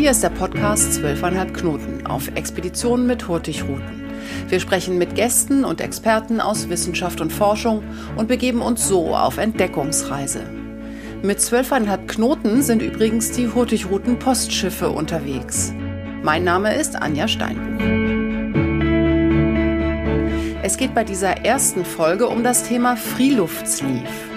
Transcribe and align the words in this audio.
Hier 0.00 0.12
ist 0.12 0.22
der 0.22 0.30
Podcast 0.30 0.98
12,5 0.98 1.52
Knoten 1.52 2.06
auf 2.06 2.28
Expeditionen 2.34 3.06
mit 3.06 3.28
Hurtigruten. 3.28 4.10
Wir 4.48 4.58
sprechen 4.58 4.96
mit 4.96 5.14
Gästen 5.14 5.62
und 5.62 5.82
Experten 5.82 6.40
aus 6.40 6.70
Wissenschaft 6.70 7.20
und 7.20 7.30
Forschung 7.30 7.82
und 8.16 8.26
begeben 8.26 8.62
uns 8.62 8.88
so 8.88 9.14
auf 9.14 9.36
Entdeckungsreise. 9.36 10.40
Mit 11.20 11.38
12,5 11.40 12.06
Knoten 12.06 12.62
sind 12.62 12.80
übrigens 12.80 13.32
die 13.32 13.48
Hurtigruten 13.48 14.18
Postschiffe 14.18 14.88
unterwegs. 14.88 15.74
Mein 16.22 16.44
Name 16.44 16.74
ist 16.76 16.96
Anja 16.96 17.28
Steinbuch. 17.28 17.84
Es 20.62 20.78
geht 20.78 20.94
bei 20.94 21.04
dieser 21.04 21.44
ersten 21.44 21.84
Folge 21.84 22.26
um 22.26 22.42
das 22.42 22.66
Thema 22.66 22.96
Freeluftsleave. 22.96 24.29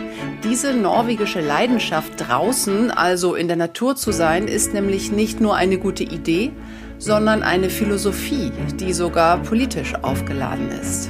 Diese 0.43 0.73
norwegische 0.73 1.39
Leidenschaft 1.39 2.13
draußen, 2.17 2.91
also 2.91 3.33
in 3.33 3.47
der 3.47 3.55
Natur 3.55 3.95
zu 3.95 4.11
sein, 4.11 4.49
ist 4.49 4.73
nämlich 4.73 5.09
nicht 5.09 5.39
nur 5.39 5.55
eine 5.55 5.77
gute 5.77 6.03
Idee, 6.03 6.51
sondern 6.97 7.43
eine 7.43 7.69
Philosophie, 7.69 8.51
die 8.77 8.91
sogar 8.91 9.37
politisch 9.37 9.95
aufgeladen 10.01 10.69
ist. 10.69 11.09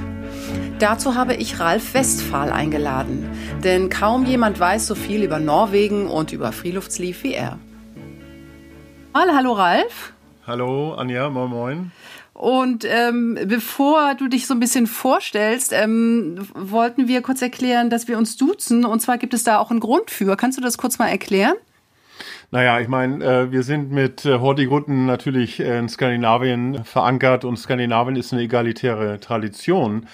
Dazu 0.78 1.16
habe 1.16 1.34
ich 1.34 1.60
Ralf 1.60 1.96
Westphal 1.96 2.52
eingeladen, 2.52 3.28
denn 3.64 3.90
kaum 3.90 4.24
jemand 4.26 4.60
weiß 4.60 4.86
so 4.86 4.94
viel 4.94 5.24
über 5.24 5.40
Norwegen 5.40 6.08
und 6.08 6.32
über 6.32 6.52
Freeluftsleave 6.52 7.24
wie 7.24 7.34
er. 7.34 7.58
Hallo 9.16 9.54
Ralf. 9.54 10.14
Hallo 10.46 10.94
Anja, 10.94 11.30
moin 11.30 11.50
moin. 11.50 11.92
Und 12.34 12.84
ähm, 12.86 13.38
bevor 13.46 14.16
du 14.16 14.28
dich 14.28 14.48
so 14.48 14.56
ein 14.56 14.60
bisschen 14.60 14.88
vorstellst, 14.88 15.72
ähm, 15.72 16.48
wollten 16.56 17.08
wir 17.08 17.22
kurz 17.22 17.42
erklären, 17.42 17.90
dass 17.90 18.08
wir 18.08 18.18
uns 18.18 18.38
duzen. 18.38 18.86
Und 18.86 19.02
zwar 19.02 19.20
gibt 19.20 19.34
es 19.34 19.44
da 19.44 19.60
auch 19.60 19.70
einen 19.70 19.80
Grund 19.80 20.10
für. 20.10 20.36
Kannst 20.36 20.58
du 20.58 20.62
das 20.62 20.78
kurz 20.78 20.98
mal 20.98 21.10
erklären? 21.10 21.56
Naja, 22.50 22.80
ich 22.80 22.88
meine, 22.88 23.24
äh, 23.24 23.52
wir 23.52 23.64
sind 23.64 23.92
mit 23.92 24.26
äh, 24.26 24.40
Hortigrutten 24.40 25.06
natürlich 25.06 25.60
in 25.60 25.90
Skandinavien 25.90 26.84
verankert 26.84 27.46
und 27.46 27.58
Skandinavien 27.58 28.16
ist 28.16 28.34
eine 28.34 28.44
egalitäre 28.44 29.20
Tradition. 29.20 30.08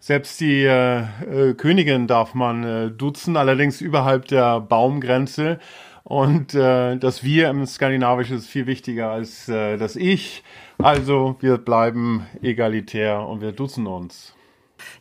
Selbst 0.00 0.40
die 0.40 0.64
äh, 0.64 0.98
äh, 0.98 1.54
Königin 1.54 2.06
darf 2.06 2.34
man 2.34 2.64
äh, 2.64 2.90
duzen, 2.90 3.36
allerdings 3.36 3.80
überhalb 3.80 4.26
der 4.26 4.60
Baumgrenze. 4.60 5.58
Und 6.04 6.54
äh, 6.54 6.96
das 6.96 7.24
Wir 7.24 7.48
im 7.48 7.64
Skandinavischen 7.66 8.36
ist 8.36 8.46
viel 8.46 8.66
wichtiger 8.66 9.10
als 9.10 9.48
äh, 9.48 9.78
das 9.78 9.96
Ich. 9.96 10.44
Also 10.78 11.36
wir 11.40 11.56
bleiben 11.56 12.26
egalitär 12.42 13.26
und 13.26 13.40
wir 13.40 13.52
duzen 13.52 13.86
uns. 13.86 14.34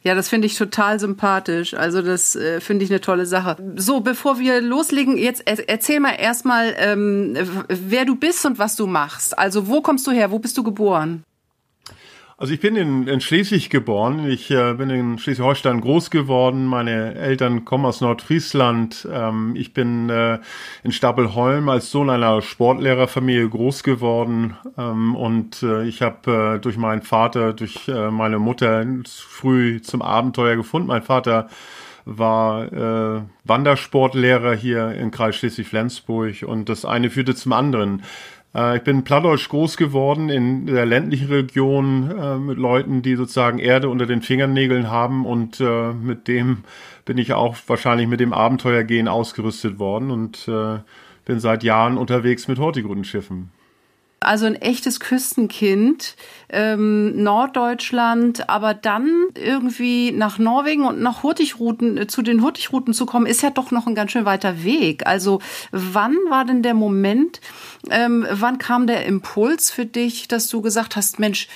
Ja, 0.01 0.15
das 0.15 0.29
finde 0.29 0.47
ich 0.47 0.57
total 0.57 0.99
sympathisch. 0.99 1.73
Also 1.73 2.01
das 2.01 2.35
äh, 2.35 2.61
finde 2.61 2.85
ich 2.85 2.91
eine 2.91 3.01
tolle 3.01 3.25
Sache. 3.25 3.57
So, 3.75 3.99
bevor 3.99 4.39
wir 4.39 4.61
loslegen, 4.61 5.17
jetzt 5.17 5.43
erzähl 5.45 5.99
mal 5.99 6.13
erstmal, 6.13 6.73
ähm, 6.77 7.37
wer 7.67 8.05
du 8.05 8.15
bist 8.15 8.45
und 8.45 8.57
was 8.57 8.77
du 8.77 8.87
machst. 8.87 9.37
Also 9.37 9.67
wo 9.67 9.81
kommst 9.81 10.07
du 10.07 10.11
her? 10.11 10.31
Wo 10.31 10.39
bist 10.39 10.57
du 10.57 10.63
geboren? 10.63 11.23
Also 12.37 12.53
ich 12.53 12.59
bin 12.59 12.75
in, 12.75 13.07
in 13.07 13.21
Schleswig 13.21 13.69
geboren. 13.69 14.27
Ich 14.27 14.49
äh, 14.49 14.73
bin 14.73 14.89
in 14.89 15.19
Schleswig-Holstein 15.19 15.81
groß 15.81 16.09
geworden. 16.09 16.65
Meine 16.65 17.13
Eltern 17.15 17.63
kommen 17.63 17.85
aus 17.85 18.01
Nordfriesland. 18.01 19.07
Ähm, 19.11 19.55
ich 19.55 19.73
bin 19.73 20.09
äh, 20.09 20.39
in 20.83 20.91
Stapelholm 20.91 21.69
als 21.69 21.91
Sohn 21.91 22.09
einer 22.09 22.41
Sportlehrerfamilie 22.41 23.47
groß 23.47 23.83
geworden. 23.83 24.57
Ähm, 24.77 25.15
und 25.15 25.61
äh, 25.61 25.83
ich 25.83 26.01
habe 26.01 26.55
äh, 26.55 26.59
durch 26.59 26.75
meinen 26.77 27.03
Vater, 27.03 27.53
durch 27.53 27.87
äh, 27.87 28.09
meine 28.09 28.39
Mutter 28.39 28.83
früh 29.05 29.81
zum 29.81 30.01
Abenteuer 30.01 30.55
gefunden. 30.55 30.87
Mein 30.87 31.03
Vater 31.03 31.49
war 32.05 32.73
äh, 32.73 33.21
Wandersportlehrer 33.43 34.55
hier 34.55 34.91
in 34.91 35.11
Kreis 35.11 35.35
Schleswig-Flensburg 35.35 36.43
und 36.43 36.67
das 36.67 36.83
eine 36.83 37.09
führte 37.09 37.35
zum 37.35 37.53
anderen. 37.53 38.03
Äh, 38.55 38.77
ich 38.77 38.83
bin 38.83 39.03
plattdeutsch 39.03 39.49
groß 39.49 39.77
geworden 39.77 40.29
in 40.29 40.65
der 40.65 40.85
ländlichen 40.85 41.29
Region 41.29 42.11
äh, 42.11 42.37
mit 42.37 42.57
Leuten, 42.57 43.01
die 43.01 43.15
sozusagen 43.15 43.59
Erde 43.59 43.89
unter 43.89 44.05
den 44.05 44.21
Fingernägeln 44.21 44.89
haben 44.89 45.25
und 45.25 45.59
äh, 45.59 45.93
mit 45.93 46.27
dem 46.27 46.63
bin 47.05 47.17
ich 47.17 47.33
auch 47.33 47.57
wahrscheinlich 47.67 48.07
mit 48.07 48.19
dem 48.19 48.33
Abenteuergehen 48.33 49.07
ausgerüstet 49.07 49.79
worden 49.79 50.11
und 50.11 50.47
äh, 50.47 50.79
bin 51.25 51.39
seit 51.39 51.63
Jahren 51.63 51.97
unterwegs 51.97 52.47
mit 52.47 52.59
Hortigrundenschiffen. 52.59 53.49
Also 54.23 54.45
ein 54.45 54.55
echtes 54.55 54.99
Küstenkind, 54.99 56.15
ähm, 56.49 57.21
Norddeutschland, 57.23 58.49
aber 58.49 58.73
dann 58.73 59.09
irgendwie 59.35 60.11
nach 60.11 60.37
Norwegen 60.37 60.85
und 60.85 61.01
nach 61.01 61.23
Hurtigruten, 61.23 61.97
äh, 61.97 62.07
zu 62.07 62.21
den 62.21 62.41
Hurtigruten 62.41 62.93
zu 62.93 63.05
kommen, 63.05 63.25
ist 63.25 63.41
ja 63.41 63.49
doch 63.49 63.71
noch 63.71 63.87
ein 63.87 63.95
ganz 63.95 64.11
schön 64.11 64.25
weiter 64.25 64.63
Weg. 64.63 65.05
Also 65.05 65.39
wann 65.71 66.15
war 66.29 66.45
denn 66.45 66.63
der 66.63 66.73
Moment, 66.73 67.41
ähm, 67.89 68.25
wann 68.31 68.57
kam 68.57 68.87
der 68.87 69.05
Impuls 69.05 69.71
für 69.71 69.85
dich, 69.85 70.27
dass 70.27 70.47
du 70.47 70.61
gesagt 70.61 70.95
hast, 70.95 71.19
Mensch, 71.19 71.47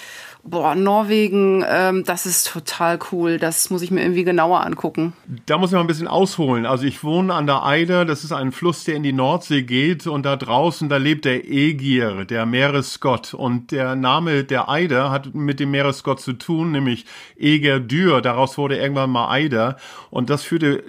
boah, 0.49 0.75
Norwegen, 0.75 1.63
ähm, 1.67 2.03
das 2.05 2.25
ist 2.25 2.51
total 2.51 2.99
cool. 3.11 3.37
Das 3.37 3.69
muss 3.69 3.81
ich 3.81 3.91
mir 3.91 4.01
irgendwie 4.01 4.23
genauer 4.23 4.65
angucken. 4.65 5.13
Da 5.45 5.57
muss 5.57 5.71
ich 5.71 5.75
mal 5.75 5.81
ein 5.81 5.87
bisschen 5.87 6.07
ausholen. 6.07 6.65
Also 6.65 6.85
ich 6.85 7.03
wohne 7.03 7.33
an 7.33 7.45
der 7.45 7.65
Eider, 7.65 8.05
das 8.05 8.23
ist 8.23 8.31
ein 8.31 8.51
Fluss, 8.51 8.83
der 8.85 8.95
in 8.95 9.03
die 9.03 9.13
Nordsee 9.13 9.63
geht 9.63 10.07
und 10.07 10.25
da 10.25 10.35
draußen, 10.35 10.89
da 10.89 10.97
lebt 10.97 11.25
der 11.25 11.45
Egir, 11.45 12.25
der 12.25 12.45
Meeresgott. 12.45 13.33
Und 13.33 13.71
der 13.71 13.95
Name 13.95 14.43
der 14.43 14.69
Eider 14.69 15.11
hat 15.11 15.35
mit 15.35 15.59
dem 15.59 15.71
Meeresgott 15.71 16.21
zu 16.21 16.33
tun, 16.33 16.71
nämlich 16.71 17.05
Eger 17.37 17.79
Dür. 17.79 18.21
Daraus 18.21 18.57
wurde 18.57 18.77
irgendwann 18.77 19.09
mal 19.09 19.29
Eider. 19.29 19.77
Und 20.09 20.29
das 20.29 20.43
führte 20.43 20.83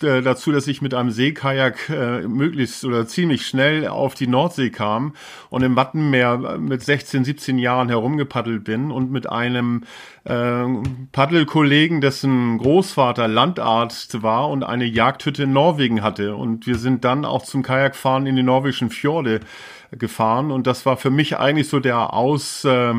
äh, 0.00 0.22
dazu, 0.22 0.52
dass 0.52 0.66
ich 0.66 0.80
mit 0.80 0.94
einem 0.94 1.10
Seekajak 1.10 1.88
äh, 1.88 2.20
möglichst 2.22 2.84
oder 2.84 3.06
ziemlich 3.06 3.46
schnell 3.46 3.88
auf 3.88 4.14
die 4.14 4.28
Nordsee 4.28 4.70
kam 4.70 5.14
und 5.50 5.62
im 5.62 5.76
Wattenmeer 5.76 6.58
mit 6.58 6.82
16, 6.82 7.24
17 7.24 7.58
Jahren 7.58 7.88
herumgepaddelt 7.88 8.64
bin 8.64 8.91
und 8.92 9.10
mit 9.10 9.28
einem 9.28 9.84
äh, 10.24 10.64
Paddelkollegen, 11.12 12.00
dessen 12.00 12.58
Großvater 12.58 13.26
Landarzt 13.26 14.22
war 14.22 14.48
und 14.50 14.62
eine 14.62 14.84
Jagdhütte 14.84 15.44
in 15.44 15.52
Norwegen 15.52 16.02
hatte. 16.02 16.36
Und 16.36 16.66
wir 16.66 16.76
sind 16.76 17.04
dann 17.04 17.24
auch 17.24 17.42
zum 17.42 17.62
Kajakfahren 17.62 18.26
in 18.26 18.36
die 18.36 18.42
norwegischen 18.42 18.90
Fjorde 18.90 19.40
gefahren 19.98 20.50
und 20.50 20.66
das 20.66 20.86
war 20.86 20.96
für 20.96 21.10
mich 21.10 21.36
eigentlich 21.38 21.68
so 21.68 21.78
der 21.78 22.14
Aus 22.14 22.64
äh, 22.64 22.94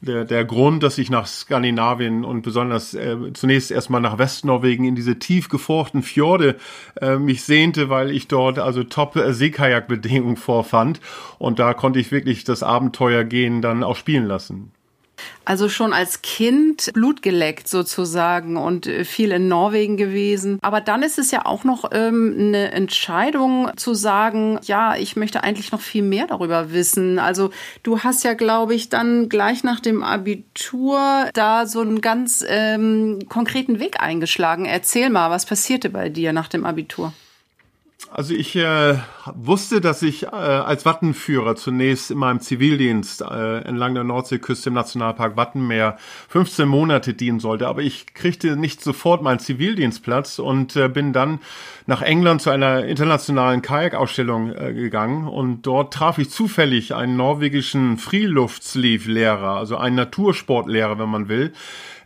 der, 0.00 0.24
der 0.24 0.44
Grund, 0.44 0.82
dass 0.82 0.98
ich 0.98 1.10
nach 1.10 1.26
Skandinavien 1.26 2.24
und 2.24 2.42
besonders 2.42 2.94
äh, 2.94 3.16
zunächst 3.32 3.70
erstmal 3.70 4.00
nach 4.00 4.18
Westnorwegen 4.18 4.84
in 4.84 4.94
diese 4.94 5.18
tief 5.18 5.48
gefurchten 5.48 6.02
Fjorde 6.02 6.56
äh, 7.00 7.16
mich 7.16 7.44
sehnte, 7.44 7.88
weil 7.88 8.10
ich 8.10 8.28
dort 8.28 8.58
also 8.58 8.84
top 8.84 9.18
Seekajakbedingungen 9.26 10.36
vorfand 10.36 11.00
und 11.38 11.58
da 11.58 11.72
konnte 11.72 11.98
ich 11.98 12.12
wirklich 12.12 12.44
das 12.44 12.62
Abenteuer 12.62 13.24
gehen 13.24 13.62
dann 13.62 13.82
auch 13.82 13.96
spielen 13.96 14.26
lassen. 14.26 14.72
Also 15.44 15.68
schon 15.68 15.92
als 15.92 16.22
Kind 16.22 16.90
Blut 16.92 17.22
geleckt 17.22 17.68
sozusagen 17.68 18.56
und 18.56 18.86
äh, 18.86 19.04
viel 19.04 19.30
in 19.32 19.48
Norwegen 19.48 19.96
gewesen. 19.96 20.58
Aber 20.62 20.80
dann 20.80 21.02
ist 21.02 21.18
es 21.18 21.30
ja 21.30 21.46
auch 21.46 21.64
noch 21.64 21.90
ähm, 21.92 22.34
eine 22.38 22.72
Entscheidung 22.72 23.70
zu 23.76 23.94
sagen, 23.94 24.58
ja, 24.64 24.96
ich 24.96 25.16
möchte 25.16 25.44
eigentlich 25.44 25.72
noch 25.72 25.80
viel 25.80 26.02
mehr 26.02 26.26
darüber 26.26 26.72
wissen. 26.72 27.18
Also 27.18 27.50
du 27.82 28.00
hast 28.00 28.24
ja, 28.24 28.34
glaube 28.34 28.74
ich, 28.74 28.88
dann 28.88 29.28
gleich 29.28 29.62
nach 29.62 29.80
dem 29.80 30.02
Abitur 30.02 31.30
da 31.34 31.66
so 31.66 31.80
einen 31.80 32.00
ganz 32.00 32.44
ähm, 32.46 33.20
konkreten 33.28 33.78
Weg 33.78 34.00
eingeschlagen. 34.00 34.64
Erzähl 34.64 35.10
mal, 35.10 35.30
was 35.30 35.46
passierte 35.46 35.90
bei 35.90 36.08
dir 36.08 36.32
nach 36.32 36.48
dem 36.48 36.66
Abitur? 36.66 37.12
Also 38.10 38.34
ich 38.34 38.54
äh, 38.54 38.98
wusste, 39.34 39.80
dass 39.80 40.02
ich 40.02 40.24
äh, 40.24 40.26
als 40.28 40.84
Wattenführer 40.84 41.56
zunächst 41.56 42.10
in 42.10 42.18
meinem 42.18 42.40
Zivildienst 42.40 43.22
äh, 43.22 43.58
entlang 43.62 43.94
der 43.94 44.04
Nordseeküste 44.04 44.68
im 44.68 44.74
Nationalpark 44.74 45.36
Wattenmeer 45.36 45.96
15 46.28 46.68
Monate 46.68 47.14
dienen 47.14 47.40
sollte, 47.40 47.66
aber 47.66 47.82
ich 47.82 48.14
kriegte 48.14 48.56
nicht 48.56 48.80
sofort 48.80 49.22
meinen 49.22 49.38
Zivildienstplatz 49.38 50.38
und 50.38 50.76
äh, 50.76 50.88
bin 50.88 51.12
dann 51.12 51.40
nach 51.86 52.02
England 52.02 52.42
zu 52.42 52.50
einer 52.50 52.84
internationalen 52.84 53.60
Kajakausstellung 53.62 54.52
äh, 54.52 54.72
gegangen 54.72 55.26
und 55.26 55.62
dort 55.62 55.92
traf 55.92 56.18
ich 56.18 56.30
zufällig 56.30 56.94
einen 56.94 57.16
norwegischen 57.16 57.98
Freeluftsleave-Lehrer, 57.98 59.56
also 59.56 59.78
einen 59.78 59.96
Natursportlehrer, 59.96 60.98
wenn 60.98 61.08
man 61.08 61.28
will, 61.28 61.52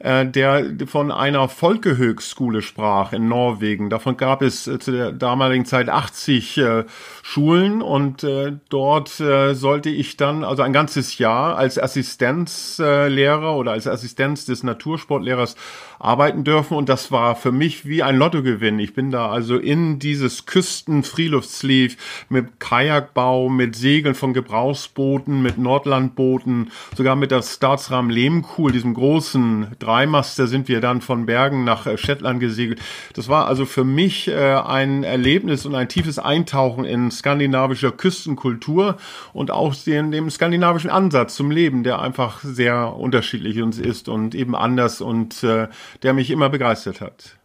äh, 0.01 0.27
der 0.27 0.65
von 0.87 1.13
einer 1.13 1.49
Volkehöchstschule 1.49 2.63
sprach 2.63 3.13
in 3.13 3.29
Norwegen. 3.29 3.91
Davon 3.91 4.17
gab 4.17 4.43
es 4.43 4.67
äh, 4.67 4.79
zu 4.79 4.93
der 4.93 5.13
damaligen 5.13 5.67
Zeit 5.67 5.80
80 5.89 6.59
äh, 6.59 6.85
Schulen 7.23 7.83
und 7.83 8.25
äh, 8.25 8.53
dort 8.69 9.21
äh, 9.21 9.55
sollte 9.55 9.89
ich 9.91 10.17
dann 10.17 10.45
also 10.45 10.63
ein 10.63 10.73
ganzes 10.73 11.19
Jahr 11.19 11.57
als 11.57 11.79
Assistenzlehrer 11.79 13.57
oder 13.57 13.73
als 13.73 13.87
Assistenz 13.87 14.45
des 14.45 14.63
Natursportlehrers 14.63 15.57
arbeiten 16.01 16.45
dürfen 16.45 16.77
und 16.77 16.89
das 16.89 17.11
war 17.11 17.37
für 17.37 17.53
mich 17.53 17.87
wie 17.87 18.03
ein 18.03 18.17
Lottogewinn. 18.17 18.79
Ich 18.79 18.95
bin 18.95 19.11
da 19.11 19.29
also 19.29 19.57
in 19.57 19.99
dieses 19.99 20.47
Küsten-Freeluftsleave 20.47 21.97
mit 22.29 22.61
Kajakbau, 22.61 23.49
mit 23.49 23.77
Segeln 23.77 24.15
von 24.15 24.33
Gebrauchsbooten, 24.33 25.43
mit 25.43 25.59
Nordlandbooten, 25.59 26.71
sogar 26.97 27.17
mit 27.17 27.31
der 27.31 27.43
Staatsrahmen 27.43 28.11
Lehmkuhl, 28.11 28.73
diesem 28.73 28.95
großen 28.95 29.69
Dreimaster 29.79 30.47
sind 30.47 30.69
wir 30.69 30.81
dann 30.81 31.01
von 31.01 31.27
Bergen 31.27 31.65
nach 31.65 31.87
äh, 31.87 31.99
Shetland 31.99 32.41
gesegelt. 32.41 32.81
Das 33.15 33.29
war 33.29 33.47
also 33.47 33.67
für 33.67 33.85
mich 33.85 34.29
äh, 34.29 34.55
ein 34.55 35.03
Erlebnis 35.03 35.67
und 35.67 35.75
ein 35.75 35.89
tiefes 35.89 36.19
Eintauchen 36.19 36.85
in 36.85 37.01
in 37.01 37.11
skandinavischer 37.11 37.93
Küstenkultur 37.93 38.97
und 39.33 39.51
auch 39.51 39.75
den, 39.75 40.11
dem 40.11 40.31
skandinavischen 40.31 40.91
Ansatz 40.91 41.35
zum 41.35 41.51
Leben, 41.51 41.83
der 41.83 42.01
einfach 42.01 42.41
sehr 42.43 42.97
unterschiedlich 42.97 43.61
uns 43.63 43.79
ist 43.79 44.09
und 44.09 44.35
eben 44.35 44.55
anders 44.55 45.01
und 45.01 45.43
äh, 45.43 45.69
der 46.03 46.13
mich 46.13 46.31
immer 46.31 46.49
begeistert 46.49 47.01
hat. 47.01 47.40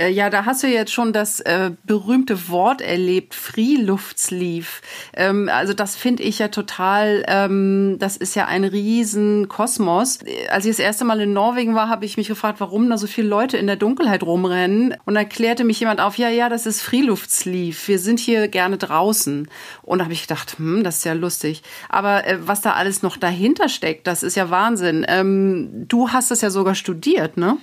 Äh, 0.00 0.08
ja, 0.08 0.30
da 0.30 0.46
hast 0.46 0.62
du 0.62 0.66
jetzt 0.66 0.92
schon 0.92 1.12
das 1.12 1.40
äh, 1.40 1.72
berühmte 1.84 2.48
Wort 2.48 2.80
erlebt, 2.80 3.34
Freeluftsleaf. 3.34 4.80
Ähm, 5.12 5.50
also 5.52 5.74
das 5.74 5.94
finde 5.94 6.22
ich 6.22 6.38
ja 6.38 6.48
total, 6.48 7.22
ähm, 7.28 7.96
das 7.98 8.16
ist 8.16 8.34
ja 8.34 8.46
ein 8.46 8.64
Riesenkosmos. 8.64 10.20
Als 10.48 10.64
ich 10.64 10.70
das 10.70 10.78
erste 10.78 11.04
Mal 11.04 11.20
in 11.20 11.34
Norwegen 11.34 11.74
war, 11.74 11.90
habe 11.90 12.06
ich 12.06 12.16
mich 12.16 12.28
gefragt, 12.28 12.60
warum 12.60 12.88
da 12.88 12.96
so 12.96 13.06
viele 13.06 13.28
Leute 13.28 13.58
in 13.58 13.66
der 13.66 13.76
Dunkelheit 13.76 14.22
rumrennen. 14.22 14.96
Und 15.04 15.14
dann 15.16 15.28
klärte 15.28 15.64
mich 15.64 15.80
jemand 15.80 16.00
auf, 16.00 16.16
ja, 16.16 16.30
ja, 16.30 16.48
das 16.48 16.64
ist 16.64 16.80
Freeluftsleaf. 16.80 17.86
Wir 17.86 17.98
sind 17.98 18.20
hier 18.20 18.48
gerne 18.48 18.78
draußen. 18.78 19.48
Und 19.82 19.98
da 19.98 20.04
habe 20.04 20.14
ich 20.14 20.22
gedacht, 20.22 20.56
hm, 20.56 20.82
das 20.82 20.98
ist 20.98 21.04
ja 21.04 21.12
lustig. 21.12 21.62
Aber 21.90 22.26
äh, 22.26 22.38
was 22.40 22.62
da 22.62 22.72
alles 22.72 23.02
noch 23.02 23.18
dahinter 23.18 23.68
steckt, 23.68 24.06
das 24.06 24.22
ist 24.22 24.36
ja 24.36 24.48
Wahnsinn. 24.48 25.04
Ähm, 25.06 25.84
du 25.88 26.08
hast 26.08 26.30
das 26.30 26.40
ja 26.40 26.48
sogar 26.48 26.74
studiert, 26.74 27.36
ne? 27.36 27.58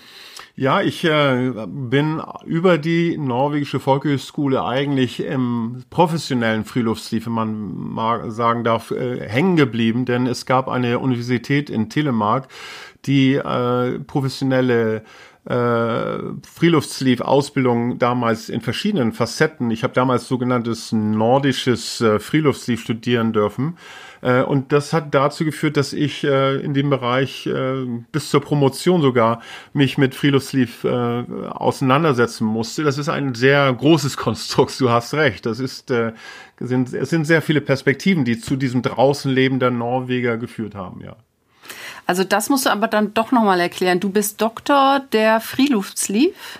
Ja, 0.59 0.81
ich 0.81 1.03
äh, 1.03 1.51
bin 1.67 2.19
über 2.43 2.79
die 2.79 3.15
norwegische 3.15 3.79
Volkshochschule 3.79 4.65
eigentlich 4.65 5.19
im 5.19 5.83
professionellen 5.91 6.65
Friluftslief, 6.65 7.27
wenn 7.27 7.33
man 7.33 7.77
mal 7.77 8.31
sagen 8.31 8.63
darf, 8.63 8.89
äh, 8.89 9.29
hängen 9.29 9.55
geblieben, 9.55 10.05
denn 10.05 10.25
es 10.25 10.47
gab 10.47 10.67
eine 10.67 10.97
Universität 10.97 11.69
in 11.69 11.91
Telemark, 11.91 12.47
die 13.05 13.35
äh, 13.35 13.99
professionelle 13.99 15.03
äh, 15.45 16.17
Freeluftsleaf-Ausbildung 16.41 17.99
damals 17.99 18.49
in 18.49 18.61
verschiedenen 18.61 19.13
Facetten. 19.13 19.69
Ich 19.69 19.83
habe 19.83 19.93
damals 19.93 20.27
sogenanntes 20.27 20.91
nordisches 20.91 22.01
äh, 22.01 22.17
Freeluftsleaf 22.17 22.81
studieren 22.81 23.31
dürfen. 23.31 23.77
Äh, 24.21 24.41
und 24.41 24.71
das 24.71 24.93
hat 24.93 25.13
dazu 25.13 25.45
geführt, 25.45 25.77
dass 25.77 25.93
ich 25.93 26.23
äh, 26.23 26.57
in 26.57 26.73
dem 26.73 26.89
Bereich 26.89 27.47
äh, 27.47 27.85
bis 28.11 28.29
zur 28.29 28.41
Promotion 28.41 29.01
sogar 29.01 29.41
mich 29.73 29.97
mit 29.97 30.15
Freeluftsleaf 30.15 30.83
äh, 30.83 31.23
auseinandersetzen 31.49 32.45
musste. 32.45 32.83
Das 32.83 32.97
ist 32.97 33.09
ein 33.09 33.35
sehr 33.35 33.71
großes 33.73 34.17
Konstrukt, 34.17 34.79
du 34.79 34.89
hast 34.89 35.13
recht. 35.13 35.45
Das 35.45 35.59
ist, 35.59 35.91
es 35.91 37.09
sind 37.09 37.25
sehr 37.25 37.41
viele 37.41 37.61
Perspektiven, 37.61 38.25
die 38.25 38.39
zu 38.39 38.55
diesem 38.55 38.81
draußen 38.81 39.31
lebender 39.31 39.71
Norweger 39.71 40.37
geführt 40.37 40.75
haben, 40.75 41.01
ja. 41.01 41.15
Also 42.05 42.23
das 42.23 42.49
musst 42.49 42.65
du 42.65 42.69
aber 42.69 42.87
dann 42.87 43.13
doch 43.13 43.33
nochmal 43.33 43.59
erklären. 43.59 43.99
Du 43.99 44.09
bist 44.09 44.41
Doktor 44.41 45.01
der 45.11 45.41
Freeluftsleaf? 45.41 46.59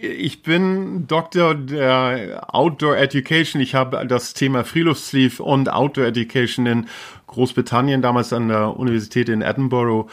Ich 0.00 0.42
bin 0.42 1.06
Doktor 1.06 1.54
der 1.54 2.54
Outdoor 2.54 2.96
Education. 2.96 3.62
Ich 3.62 3.74
habe 3.74 4.06
das 4.06 4.34
Thema 4.34 4.64
Freeluftsleaf 4.64 5.40
und 5.40 5.72
Outdoor 5.72 6.06
Education 6.06 6.66
in 6.66 6.88
Großbritannien, 7.26 8.02
damals 8.02 8.32
an 8.32 8.48
der 8.48 8.78
Universität 8.78 9.28
in 9.28 9.42
Edinburgh, 9.42 10.10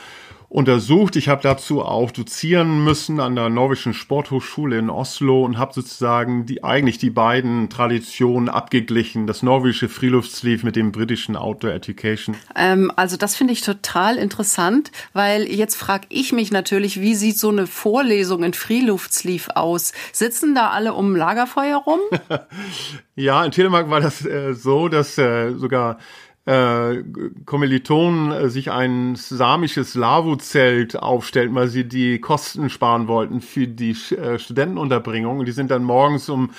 untersucht. 0.54 1.16
Ich 1.16 1.30
habe 1.30 1.42
dazu 1.42 1.82
auch 1.82 2.12
dozieren 2.12 2.84
müssen 2.84 3.20
an 3.20 3.36
der 3.36 3.50
norwegischen 3.50 3.96
Sporthochschule 3.96 4.78
in 4.78 4.92
Oslo 4.92 5.44
und 5.44 5.58
habe 5.58 5.74
sozusagen 5.74 6.46
die 6.46 6.64
eigentlich 6.64 7.00
die 7.00 7.10
beiden 7.10 7.72
Traditionen 7.72 8.50
abgeglichen, 8.50 9.26
das 9.26 9.42
norwegische 9.42 9.90
Freeluftsleaf 9.90 10.64
mit 10.64 10.76
dem 10.76 10.92
britischen 10.92 11.36
Outdoor 11.36 11.72
Education. 11.72 12.36
Ähm, 12.56 12.92
also 12.96 13.18
das 13.18 13.36
finde 13.36 13.54
ich 13.54 13.62
total 13.62 14.18
interessant, 14.18 14.92
weil 15.14 15.52
jetzt 15.52 15.76
frage 15.76 16.06
ich 16.10 16.34
mich 16.34 16.52
natürlich, 16.52 17.02
wie 17.02 17.16
sieht 17.16 17.40
so 17.40 17.50
eine 17.50 17.66
Vorlesung 17.66 18.44
in 18.44 18.54
Freeluftsleaf 18.54 19.50
aus? 19.56 19.92
Sitzen 20.12 20.54
da 20.54 20.70
alle 20.70 20.94
um 20.94 21.16
Lagerfeuer 21.16 21.78
rum? 21.78 22.00
ja, 23.16 23.44
in 23.44 23.50
Telemark 23.50 23.90
war 23.90 24.02
das 24.02 24.24
äh, 24.24 24.54
so, 24.54 24.88
dass 24.88 25.18
äh, 25.18 25.54
sogar 25.56 25.98
äh, 26.46 27.04
Kommilitonen 27.46 28.32
äh, 28.32 28.50
sich 28.50 28.70
ein 28.70 29.16
samisches 29.16 29.96
Lavu-Zelt 29.96 30.98
aufstellten, 30.98 31.56
weil 31.56 31.70
sie 31.70 31.88
die 31.88 32.20
Kosten 32.20 32.70
sparen 32.70 33.08
wollten 33.08 33.40
für 33.40 33.66
die 33.66 33.92
äh, 33.92 34.38
Studentenunterbringung. 34.38 35.40
Und 35.40 35.46
die 35.46 35.54
sind 35.54 35.72
dann 35.72 35.86
morgens 35.86 36.28
um 36.28 36.50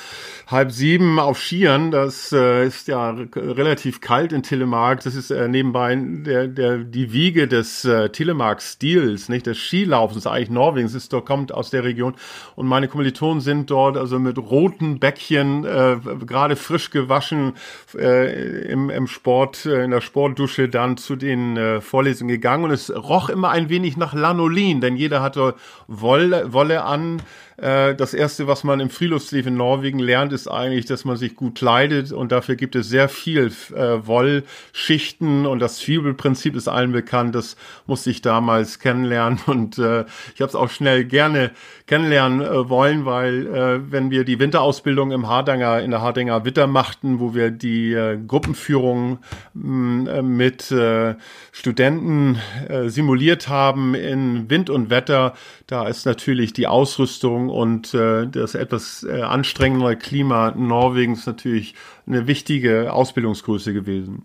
halb 0.46 0.72
sieben 0.72 1.18
auf 1.18 1.38
Skiern. 1.38 1.90
Das 1.90 2.32
äh, 2.32 2.66
ist 2.66 2.88
ja 2.88 3.14
relativ 3.34 4.00
kalt 4.00 4.32
in 4.32 4.42
Telemark. 4.42 5.02
Das 5.04 5.14
ist 5.14 5.30
äh, 5.30 5.48
nebenbei 5.48 5.94
der, 5.94 6.48
der, 6.48 6.78
die 6.78 7.12
Wiege 7.12 7.46
des 7.46 7.84
äh, 7.84 8.08
Telemark-Stils, 8.08 9.28
nicht 9.28 9.46
des 9.46 9.58
Skilaufens, 9.58 10.26
eigentlich 10.26 10.48
Norwegens, 10.48 10.94
ist 10.94 11.12
dort, 11.12 11.26
kommt 11.26 11.52
aus 11.52 11.68
der 11.68 11.84
Region. 11.84 12.14
Und 12.56 12.66
meine 12.66 12.88
Kommilitonen 12.88 13.42
sind 13.42 13.70
dort 13.70 13.98
also 13.98 14.18
mit 14.18 14.38
roten 14.38 14.98
Bäckchen, 14.98 15.66
äh, 15.66 15.98
gerade 16.24 16.56
frisch 16.56 16.88
gewaschen 16.88 17.52
äh, 17.94 18.70
im, 18.70 18.88
im 18.88 19.06
Sport, 19.06 19.66
äh, 19.66 19.73
in 19.82 19.90
der 19.90 20.00
Sportdusche 20.00 20.68
dann 20.68 20.96
zu 20.96 21.16
den 21.16 21.56
äh, 21.56 21.80
Vorlesungen 21.80 22.28
gegangen. 22.28 22.64
Und 22.64 22.70
es 22.70 22.94
roch 22.94 23.28
immer 23.28 23.50
ein 23.50 23.68
wenig 23.68 23.96
nach 23.96 24.14
Lanolin, 24.14 24.80
denn 24.80 24.96
jeder 24.96 25.22
hatte 25.22 25.54
Wolle, 25.86 26.52
Wolle 26.52 26.84
an, 26.84 27.22
äh, 27.56 27.94
das 27.94 28.14
erste, 28.14 28.46
was 28.46 28.64
man 28.64 28.80
im 28.80 28.90
Friluftslief 28.90 29.46
in 29.46 29.56
Norwegen 29.56 29.98
lernt, 29.98 30.32
ist 30.32 30.48
eigentlich, 30.48 30.86
dass 30.86 31.04
man 31.04 31.16
sich 31.16 31.36
gut 31.36 31.56
kleidet 31.56 32.12
und 32.12 32.32
dafür 32.32 32.56
gibt 32.56 32.74
es 32.74 32.88
sehr 32.88 33.08
viel 33.08 33.52
äh, 33.74 34.06
Wollschichten 34.06 35.46
und 35.46 35.60
das 35.60 35.76
Zwiebelprinzip 35.78 36.56
ist 36.56 36.68
allen 36.68 36.92
bekannt. 36.92 37.34
Das 37.34 37.56
musste 37.86 38.10
ich 38.10 38.22
damals 38.22 38.78
kennenlernen 38.78 39.38
und 39.46 39.78
äh, 39.78 40.04
ich 40.34 40.40
habe 40.40 40.48
es 40.48 40.54
auch 40.54 40.70
schnell 40.70 41.04
gerne 41.04 41.52
kennenlernen 41.86 42.40
äh, 42.40 42.68
wollen, 42.68 43.04
weil 43.04 43.46
äh, 43.46 43.92
wenn 43.92 44.10
wir 44.10 44.24
die 44.24 44.38
Winterausbildung 44.38 45.12
im 45.12 45.28
Hardanger 45.28 45.80
in 45.80 45.90
der 45.90 46.00
Hardanger 46.00 46.44
Witter 46.44 46.66
machten, 46.66 47.20
wo 47.20 47.34
wir 47.34 47.50
die 47.50 47.92
äh, 47.92 48.18
Gruppenführung 48.26 49.18
mm, 49.52 50.06
äh, 50.06 50.22
mit 50.22 50.70
äh, 50.70 51.14
Studenten 51.52 52.38
äh, 52.68 52.88
simuliert 52.88 53.48
haben 53.48 53.94
in 53.94 54.50
Wind 54.50 54.70
und 54.70 54.90
Wetter, 54.90 55.34
da 55.66 55.86
ist 55.86 56.06
natürlich 56.06 56.52
die 56.52 56.66
Ausrüstung 56.66 57.43
und 57.50 57.94
äh, 57.94 58.26
das 58.26 58.54
etwas 58.54 59.04
äh, 59.04 59.22
anstrengendere 59.22 59.96
Klima 59.96 60.52
Norwegens 60.56 61.26
natürlich 61.26 61.74
eine 62.06 62.26
wichtige 62.26 62.92
Ausbildungsgröße 62.92 63.72
gewesen. 63.72 64.24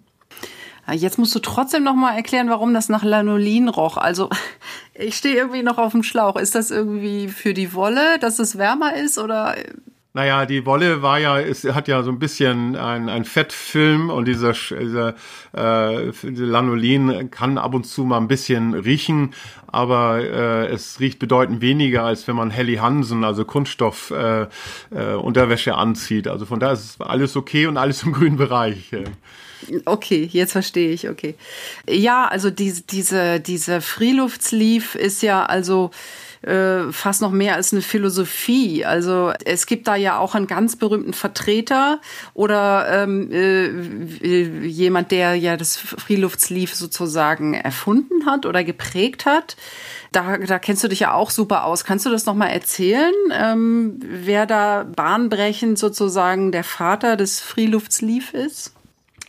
Jetzt 0.92 1.20
musst 1.20 1.36
du 1.36 1.40
trotzdem 1.40 1.84
noch 1.84 1.94
mal 1.94 2.16
erklären, 2.16 2.50
warum 2.50 2.74
das 2.74 2.90
nach 2.90 3.04
Lanolin 3.04 3.70
roch. 3.70 3.98
Also 3.98 4.30
ich 4.94 5.16
stehe 5.16 5.36
irgendwie 5.36 5.64
noch 5.64 5.78
auf 5.78 5.92
dem 5.92 6.04
Schlauch. 6.04 6.36
Ist 6.36 6.56
das 6.56 6.72
irgendwie 6.72 7.28
für 7.28 7.54
die 7.54 7.74
Wolle, 7.74 8.18
dass 8.20 8.40
es 8.40 8.58
wärmer 8.58 8.96
ist 8.96 9.20
oder 9.20 9.56
naja, 10.14 10.48
die 10.48 10.66
Wolle 10.66 11.04
war 11.04 11.20
ja, 11.20 11.40
es 11.40 11.64
hat 11.66 11.88
ja 11.88 12.02
so 12.02 12.10
ein 12.10 12.18
bisschen 12.18 12.76
ein, 12.76 13.10
ein 13.10 13.26
Fettfilm 13.26 14.10
und 14.10 14.26
dieser, 14.26 14.54
dieser 14.54 15.14
äh, 15.56 16.12
Lanolin 16.24 17.30
kann 17.30 17.60
ab 17.60 17.76
und 17.76 17.86
zu 17.86 18.04
mal 18.06 18.18
ein 18.18 18.28
bisschen 18.28 18.74
riechen, 18.74 19.36
aber 19.68 20.20
äh, 20.20 20.68
es 20.68 21.00
riecht 21.00 21.20
bedeutend 21.20 21.62
weniger, 21.62 22.06
als 22.06 22.28
wenn 22.28 22.36
man 22.36 22.50
Helly 22.50 22.78
Hansen, 22.78 23.24
also 23.24 23.46
Kunststoff 23.46 24.10
äh, 24.10 24.48
äh, 24.90 25.14
Unterwäsche 25.14 25.76
anzieht. 25.76 26.28
Also 26.28 26.48
von 26.48 26.60
daher 26.60 26.74
ist 26.74 27.00
alles 27.00 27.38
okay 27.38 27.68
und 27.68 27.78
alles 27.78 28.02
im 28.02 28.14
grünen 28.14 28.38
Bereich. 28.38 28.92
Okay, 29.86 30.28
jetzt 30.32 30.54
verstehe 30.54 30.92
ich, 30.92 31.10
okay. 31.10 31.36
Ja, 31.88 32.26
also 32.28 32.50
diese, 32.50 32.82
diese, 32.84 33.40
diese 33.40 33.82
Freeluftsleaf 33.82 34.96
ist 34.96 35.22
ja 35.22 35.46
also 35.46 35.92
äh, 36.42 36.92
fast 36.92 37.22
noch 37.22 37.32
mehr 37.32 37.56
als 37.56 37.74
eine 37.74 37.82
Philosophie. 37.82 38.86
Also 38.86 39.34
es 39.46 39.66
gibt 39.66 39.88
da 39.88 39.96
ja 39.96 40.18
auch 40.18 40.36
einen 40.36 40.48
ganz 40.48 40.76
berühmten 40.76 41.14
Vertreter 41.14 42.00
oder 42.34 43.04
ähm, 43.04 43.30
äh, 43.32 44.68
jemand, 44.68 45.12
der 45.12 45.36
ja 45.36 45.58
das 45.58 45.78
Freeluftsleaf 45.78 46.74
sozusagen 46.74 47.54
erfunden 47.54 48.26
hat 48.26 48.46
oder 48.46 48.64
geprägt 48.64 49.26
hat. 49.26 49.58
Da, 50.12 50.38
da 50.38 50.60
kennst 50.60 50.84
du 50.84 50.88
dich 50.88 51.02
ja 51.02 51.14
auch 51.14 51.30
super 51.30 51.66
aus. 51.66 51.84
Kannst 51.84 52.06
du 52.06 52.10
das 52.10 52.26
nochmal 52.26 52.50
erzählen, 52.50 53.14
ähm, 53.32 54.00
wer 54.02 54.46
da 54.46 54.84
bahnbrechend 54.84 55.78
sozusagen 55.78 56.52
der 56.52 56.64
Vater 56.64 57.16
des 57.16 57.42
Freeluftsleaf 57.42 58.34
ist? 58.34 58.74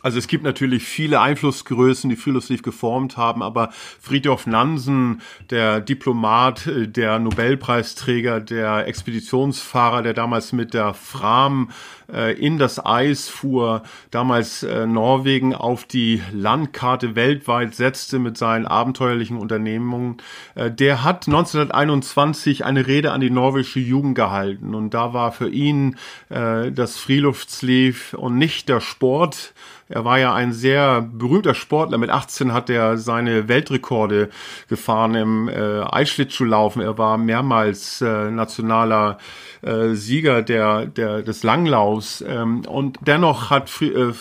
Also 0.01 0.17
es 0.17 0.27
gibt 0.27 0.43
natürlich 0.43 0.83
viele 0.83 1.21
Einflussgrößen, 1.21 2.09
die 2.09 2.15
Friluftsliv 2.15 2.61
geformt 2.63 3.17
haben, 3.17 3.43
aber 3.43 3.69
Friedhof 3.71 4.47
Nansen, 4.47 5.21
der 5.49 5.79
Diplomat, 5.79 6.67
äh, 6.67 6.87
der 6.87 7.19
Nobelpreisträger, 7.19 8.39
der 8.39 8.87
Expeditionsfahrer, 8.87 10.01
der 10.01 10.13
damals 10.13 10.53
mit 10.53 10.73
der 10.73 10.93
Fram 10.93 11.69
äh, 12.13 12.33
in 12.33 12.57
das 12.57 12.83
Eis 12.85 13.29
fuhr, 13.29 13.83
damals 14.09 14.63
äh, 14.63 14.85
Norwegen 14.85 15.55
auf 15.55 15.85
die 15.85 16.21
Landkarte 16.33 17.15
weltweit 17.15 17.75
setzte 17.75 18.19
mit 18.19 18.37
seinen 18.37 18.65
abenteuerlichen 18.65 19.37
Unternehmungen, 19.37 20.17
der 20.55 21.03
hat 21.03 21.27
1921 21.27 22.65
eine 22.65 22.87
Rede 22.87 23.11
an 23.11 23.21
die 23.21 23.29
norwegische 23.29 23.79
Jugend 23.79 24.15
gehalten 24.15 24.75
und 24.75 24.93
da 24.93 25.13
war 25.13 25.31
für 25.31 25.49
ihn 25.49 25.95
das 26.29 26.97
Friluftsliv 26.97 28.13
und 28.13 28.37
nicht 28.37 28.69
der 28.69 28.81
Sport 28.81 29.53
Er 29.91 30.05
war 30.05 30.19
ja 30.19 30.33
ein 30.33 30.53
sehr 30.53 31.01
berühmter 31.01 31.53
Sportler. 31.53 31.97
Mit 31.97 32.09
18 32.09 32.53
hat 32.53 32.69
er 32.69 32.97
seine 32.97 33.49
Weltrekorde 33.49 34.29
gefahren 34.69 35.15
im 35.15 35.49
äh, 35.49 35.81
Eisschlittschuhlaufen. 35.81 36.81
Er 36.81 36.97
war 36.97 37.17
mehrmals 37.17 37.99
äh, 37.99 38.31
nationaler 38.31 39.17
äh, 39.61 39.89
Sieger 39.89 40.43
der, 40.43 40.85
der, 40.85 41.23
des 41.23 41.43
Langlaufs. 41.43 42.00
Ähm, 42.27 42.61
und 42.65 42.97
dennoch 43.01 43.49
hat 43.49 43.69
äh, 43.81 43.85
äh, 43.85 44.13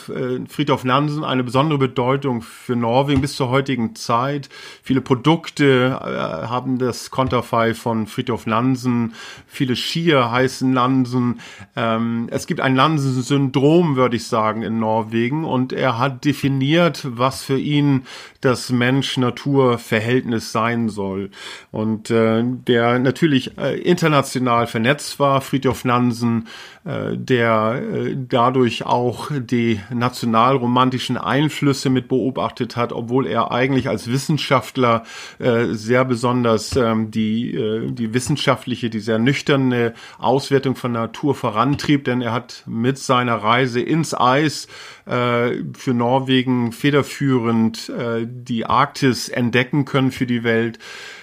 Friedhof 0.48 0.84
Nansen 0.84 1.24
eine 1.24 1.42
besondere 1.44 1.78
Bedeutung 1.78 2.42
für 2.42 2.76
Norwegen 2.76 3.20
bis 3.20 3.36
zur 3.36 3.48
heutigen 3.48 3.94
Zeit. 3.96 4.48
Viele 4.82 5.00
Produkte 5.00 5.98
äh, 6.00 6.46
haben 6.46 6.78
das 6.78 7.10
Konterfei 7.10 7.74
von 7.74 8.06
Friedhof 8.06 8.46
Nansen. 8.46 9.14
Viele 9.46 9.76
Skier 9.76 10.30
heißen 10.30 10.70
Nansen. 10.70 11.40
Ähm, 11.76 12.28
es 12.30 12.46
gibt 12.46 12.60
ein 12.60 12.74
Nansen-Syndrom, 12.74 13.96
würde 13.96 14.16
ich 14.16 14.26
sagen, 14.26 14.62
in 14.62 14.78
Norwegen. 14.78 15.44
Und 15.44 15.72
er 15.72 15.98
hat 15.98 16.24
definiert, 16.24 17.06
was 17.08 17.42
für 17.42 17.58
ihn 17.58 18.02
das 18.40 18.70
Mensch-Natur-Verhältnis 18.70 20.52
sein 20.52 20.88
soll. 20.88 21.30
Und 21.70 22.08
der 22.10 22.98
natürlich 22.98 23.58
international 23.58 24.66
vernetzt 24.66 25.20
war, 25.20 25.40
Friedhof 25.40 25.84
Nansen, 25.84 26.48
der 26.84 27.69
äh, 27.76 28.16
dadurch 28.16 28.84
auch 28.86 29.30
die 29.32 29.80
nationalromantischen 29.92 31.16
Einflüsse 31.16 31.90
mit 31.90 32.08
beobachtet 32.08 32.76
hat, 32.76 32.92
obwohl 32.92 33.26
er 33.26 33.50
eigentlich 33.50 33.88
als 33.88 34.10
Wissenschaftler 34.10 35.04
äh, 35.38 35.66
sehr 35.72 36.04
besonders 36.04 36.76
ähm, 36.76 37.10
die, 37.10 37.54
äh, 37.54 37.90
die 37.90 38.14
wissenschaftliche, 38.14 38.90
die 38.90 39.00
sehr 39.00 39.18
nüchterne 39.18 39.94
Auswertung 40.18 40.76
von 40.76 40.92
Natur 40.92 41.34
vorantrieb, 41.34 42.04
denn 42.04 42.22
er 42.22 42.32
hat 42.32 42.64
mit 42.66 42.98
seiner 42.98 43.36
Reise 43.36 43.80
ins 43.80 44.14
Eis 44.14 44.68
äh, 45.06 45.62
für 45.72 45.94
Norwegen 45.94 46.72
federführend 46.72 47.88
äh, 47.90 48.26
die 48.26 48.66
Arktis 48.66 49.28
entdecken 49.28 49.84
können 49.84 50.12
für 50.12 50.26
die 50.26 50.44
Welt. 50.44 50.78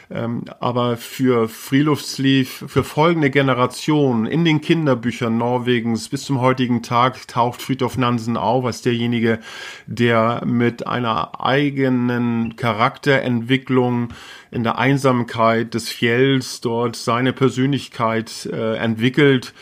Ähm, 0.10 0.46
aber 0.62 0.96
für 0.96 1.50
Freeluftsleaf, 1.50 2.64
für 2.68 2.86
folgende 2.86 3.30
Generationen 3.30 4.26
in 4.26 4.46
den 4.46 4.62
Kinderbüchern 4.62 5.38
Norwegens 5.38 6.08
bis 6.08 6.24
zum 6.24 6.40
heutigen 6.40 6.82
Tag 6.82 7.28
taucht 7.28 7.62
Friedhof 7.62 7.98
Nansen 7.98 8.38
auf 8.38 8.64
als 8.64 8.82
derjenige, 8.82 9.40
der 9.86 10.44
mit 10.46 10.88
einer 10.88 11.42
eigenen 11.42 12.56
Charakterentwicklung 12.56 14.14
in 14.50 14.64
der 14.64 14.78
Einsamkeit 14.78 15.74
des 15.74 15.90
Fjells 15.90 16.62
dort 16.62 16.96
seine 16.96 17.34
Persönlichkeit 17.34 18.46
äh, 18.46 18.76
entwickelt 18.78 19.54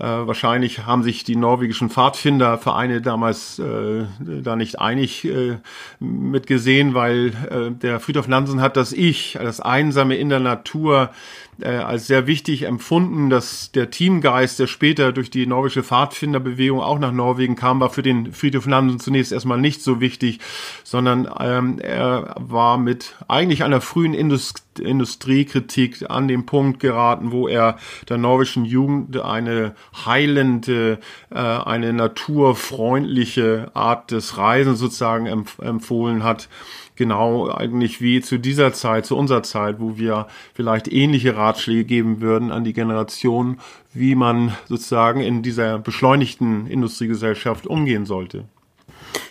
äh, 0.00 0.26
wahrscheinlich 0.26 0.86
haben 0.86 1.02
sich 1.02 1.24
die 1.24 1.36
norwegischen 1.36 1.90
Pfadfindervereine 1.90 3.02
damals 3.02 3.58
äh, 3.58 4.06
da 4.18 4.56
nicht 4.56 4.80
einig 4.80 5.24
äh, 5.26 5.58
mitgesehen, 5.98 6.94
weil 6.94 7.28
äh, 7.50 7.70
der 7.70 8.00
Friedhof 8.00 8.26
Nansen 8.26 8.62
hat 8.62 8.76
das 8.76 8.92
Ich, 8.92 9.38
das 9.40 9.60
Einsame 9.60 10.16
in 10.16 10.30
der 10.30 10.40
Natur 10.40 11.10
äh, 11.62 11.68
als 11.68 12.06
sehr 12.06 12.26
wichtig 12.26 12.62
empfunden, 12.62 13.30
dass 13.30 13.72
der 13.72 13.90
Teamgeist, 13.90 14.58
der 14.58 14.66
später 14.66 15.12
durch 15.12 15.30
die 15.30 15.46
norwegische 15.46 15.82
Pfadfinderbewegung 15.82 16.80
auch 16.80 16.98
nach 16.98 17.12
Norwegen 17.12 17.56
kam, 17.56 17.80
war 17.80 17.90
für 17.90 18.02
den 18.02 18.32
Friedhof 18.32 18.66
Nansen 18.66 19.00
zunächst 19.00 19.32
erstmal 19.32 19.60
nicht 19.60 19.82
so 19.82 20.00
wichtig, 20.00 20.40
sondern 20.84 21.28
ähm, 21.38 21.78
er 21.78 22.34
war 22.38 22.78
mit 22.78 23.16
eigentlich 23.28 23.64
einer 23.64 23.80
frühen 23.80 24.14
Indust 24.14 24.64
Industriekritik 24.78 26.08
an 26.08 26.28
den 26.28 26.46
Punkt 26.46 26.80
geraten, 26.80 27.32
wo 27.32 27.48
er 27.48 27.76
der 28.08 28.18
norwegischen 28.18 28.64
Jugend 28.64 29.20
eine 29.20 29.74
heilende, 30.06 31.00
äh, 31.30 31.38
eine 31.38 31.92
naturfreundliche 31.92 33.72
Art 33.74 34.10
des 34.10 34.38
Reisens 34.38 34.78
sozusagen 34.78 35.26
empf 35.26 35.58
empfohlen 35.58 36.22
hat 36.22 36.48
genau 37.00 37.50
eigentlich 37.50 38.02
wie 38.02 38.20
zu 38.20 38.36
dieser 38.36 38.74
Zeit, 38.74 39.06
zu 39.06 39.16
unserer 39.16 39.42
Zeit, 39.42 39.80
wo 39.80 39.96
wir 39.96 40.26
vielleicht 40.52 40.86
ähnliche 40.92 41.34
Ratschläge 41.34 41.84
geben 41.84 42.20
würden 42.20 42.52
an 42.52 42.62
die 42.62 42.74
Generation, 42.74 43.58
wie 43.94 44.14
man 44.14 44.54
sozusagen 44.68 45.22
in 45.22 45.42
dieser 45.42 45.78
beschleunigten 45.78 46.66
Industriegesellschaft 46.66 47.66
umgehen 47.66 48.04
sollte. 48.04 48.44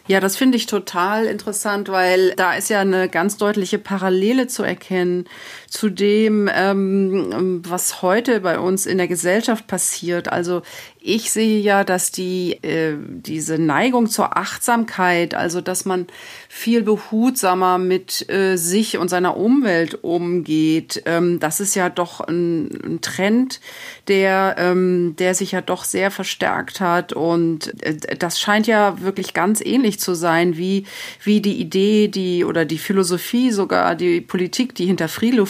Ja, 0.07 0.19
das 0.19 0.35
finde 0.35 0.57
ich 0.57 0.65
total 0.65 1.25
interessant, 1.25 1.89
weil 1.89 2.33
da 2.35 2.53
ist 2.53 2.71
ja 2.71 2.81
eine 2.81 3.07
ganz 3.07 3.37
deutliche 3.37 3.77
Parallele 3.77 4.47
zu 4.47 4.63
erkennen 4.63 5.25
zu 5.69 5.89
dem, 5.89 6.49
ähm, 6.53 7.61
was 7.65 8.01
heute 8.01 8.39
bei 8.39 8.59
uns 8.59 8.85
in 8.85 8.97
der 8.97 9.07
Gesellschaft 9.07 9.67
passiert. 9.67 10.31
Also 10.31 10.61
ich 11.01 11.31
sehe 11.31 11.59
ja, 11.61 11.85
dass 11.85 12.11
die 12.11 12.61
äh, 12.61 12.95
diese 12.99 13.57
Neigung 13.57 14.07
zur 14.07 14.35
Achtsamkeit, 14.35 15.33
also 15.33 15.61
dass 15.61 15.85
man 15.85 16.07
viel 16.49 16.81
behutsamer 16.81 17.77
mit 17.77 18.29
äh, 18.29 18.57
sich 18.57 18.97
und 18.97 19.07
seiner 19.07 19.37
Umwelt 19.37 20.03
umgeht, 20.03 21.03
ähm, 21.05 21.39
das 21.39 21.61
ist 21.61 21.75
ja 21.75 21.89
doch 21.89 22.19
ein, 22.19 22.67
ein 22.83 23.01
Trend, 23.01 23.61
der 24.09 24.55
ähm, 24.57 25.15
der 25.17 25.35
sich 25.35 25.53
ja 25.53 25.61
doch 25.61 25.85
sehr 25.85 26.11
verstärkt 26.11 26.81
hat 26.81 27.13
und 27.13 27.81
äh, 27.81 27.95
das 28.17 28.39
scheint 28.39 28.67
ja 28.67 29.01
wirklich 29.01 29.33
ganz 29.33 29.61
ähnlich 29.61 30.01
zu 30.01 30.15
sein 30.15 30.57
wie 30.57 30.85
wie 31.23 31.39
die 31.39 31.61
Idee, 31.61 32.09
die 32.09 32.43
oder 32.43 32.65
die 32.65 32.77
Philosophie 32.77 33.51
sogar 33.51 33.95
die 33.95 34.19
Politik, 34.19 34.75
die 34.75 34.85
hinter 34.85 35.07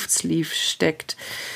Freeluftsleaf 0.10 0.54
steckt. 0.54 1.16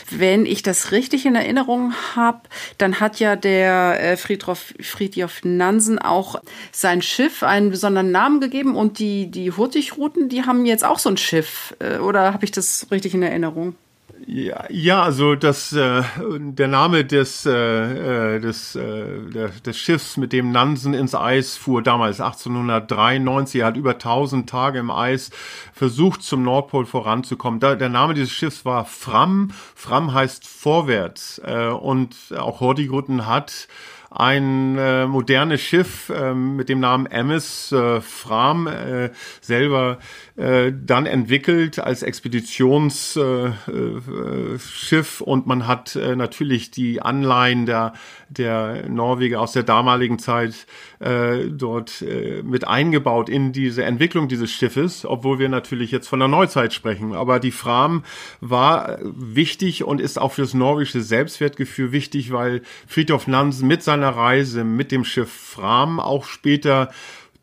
Wenn 0.10 0.46
ich 0.46 0.64
das 0.64 0.92
richtig 0.92 1.26
in 1.26 1.36
Erinnerung 1.36 1.94
habe, 2.16 2.42
dann 2.78 3.00
hat 3.00 3.20
ja 3.20 3.36
der 3.36 4.00
äh, 4.02 4.18
Friedhof, 4.18 4.74
Friedhof 4.80 5.42
Nansen 5.44 6.00
auch 6.00 6.42
sein 6.72 7.02
Schiff 7.02 7.44
einen 7.44 7.72
besonderen 7.72 8.12
Namen 8.12 8.40
gegeben 8.40 8.76
und 8.76 9.00
die, 9.00 9.30
die 9.30 9.52
Hurtigruten, 9.52 10.30
die 10.30 10.44
haben 10.44 10.66
jetzt 10.66 10.86
auch 10.86 11.00
so 11.00 11.10
ein 11.10 11.18
Schiff. 11.18 11.76
Äh, 11.80 11.98
oder 11.98 12.34
habe 12.34 12.46
ich 12.46 12.52
das 12.52 12.88
richtig 12.92 13.14
in 13.14 13.24
Erinnerung? 13.24 13.76
Ja, 14.20 14.66
ja, 14.70 15.02
also 15.02 15.36
das 15.36 15.74
äh, 15.74 16.04
der 16.40 16.68
Name 16.68 17.04
des 17.04 17.46
äh, 17.46 18.36
äh, 18.36 18.40
des 18.40 18.76
äh, 18.76 19.50
des 19.66 19.78
Schiffs, 19.78 20.18
mit 20.18 20.32
dem 20.34 20.52
Nansen 20.52 20.94
ins 20.94 21.16
Eis 21.16 21.58
fuhr 21.58 21.82
damals 21.82 22.22
1893, 22.22 23.62
er 23.62 23.68
hat 23.68 23.76
über 23.76 23.94
1000 23.94 24.48
Tage 24.48 24.80
im 24.80 24.92
Eis 24.92 25.32
versucht 25.74 26.22
zum 26.22 26.44
Nordpol 26.44 26.86
voranzukommen. 26.86 27.60
Da, 27.60 27.76
der 27.76 27.90
Name 27.90 28.14
dieses 28.14 28.32
Schiffs 28.32 28.66
war 28.66 28.86
Fram. 28.86 29.52
Fram 29.76 30.14
heißt 30.14 30.48
vorwärts 30.48 31.42
äh, 31.44 31.68
und 31.68 32.16
auch 32.38 32.62
Hurtigruten 32.62 33.26
hat 33.26 33.68
ein 34.16 34.78
äh, 34.78 35.08
modernes 35.08 35.62
Schiff 35.62 36.10
äh, 36.10 36.36
mit 36.36 36.70
dem 36.70 36.80
Namen 36.80 37.08
Emmis 37.08 37.72
äh, 37.72 38.00
Fram 38.00 38.68
äh, 38.68 39.10
selber 39.42 39.98
äh, 40.36 40.72
dann 40.74 41.08
entwickelt 41.08 41.80
als 41.80 42.04
Expeditionsschiff 42.04 43.62
äh, 43.62 44.96
äh, 44.96 45.24
und 45.24 45.48
man 45.48 45.68
hat 45.68 45.96
äh, 45.96 46.16
natürlich 46.16 46.70
die 46.70 47.02
Anleihen 47.02 47.66
der, 47.66 47.94
der 48.30 48.88
Norweger 48.88 49.42
aus 49.42 49.54
der 49.54 49.64
damaligen 49.64 50.20
Zeit 50.20 50.68
äh, 51.00 51.48
dort 51.50 52.04
äh, 52.04 52.44
mit 52.44 52.68
eingebaut 52.68 53.30
in 53.30 53.52
diese 53.52 53.84
Entwicklung 53.84 54.28
dieses 54.28 54.52
Schiffes, 54.52 55.06
obwohl 55.06 55.40
wir 55.40 55.50
natürlich 55.50 55.90
jetzt 55.92 56.08
von 56.08 56.20
der 56.20 56.28
Neuzeit 56.28 56.74
sprechen. 56.74 57.14
Aber 57.14 57.40
die 57.40 57.52
Fram 57.52 58.04
war 58.42 59.00
wichtig 59.02 59.84
und 59.84 60.00
ist 60.00 60.20
auch 60.20 60.34
fürs 60.34 60.54
norwegische 60.54 61.02
Selbstwertgefühl 61.02 61.92
wichtig, 61.92 62.32
weil 62.32 62.62
Friedhof 62.88 63.28
Nansen 63.28 63.68
mit 63.68 63.82
seiner 63.82 64.03
Reise 64.10 64.64
mit 64.64 64.92
dem 64.92 65.04
Schiff 65.04 65.32
Fram 65.32 66.00
auch 66.00 66.26
später 66.26 66.90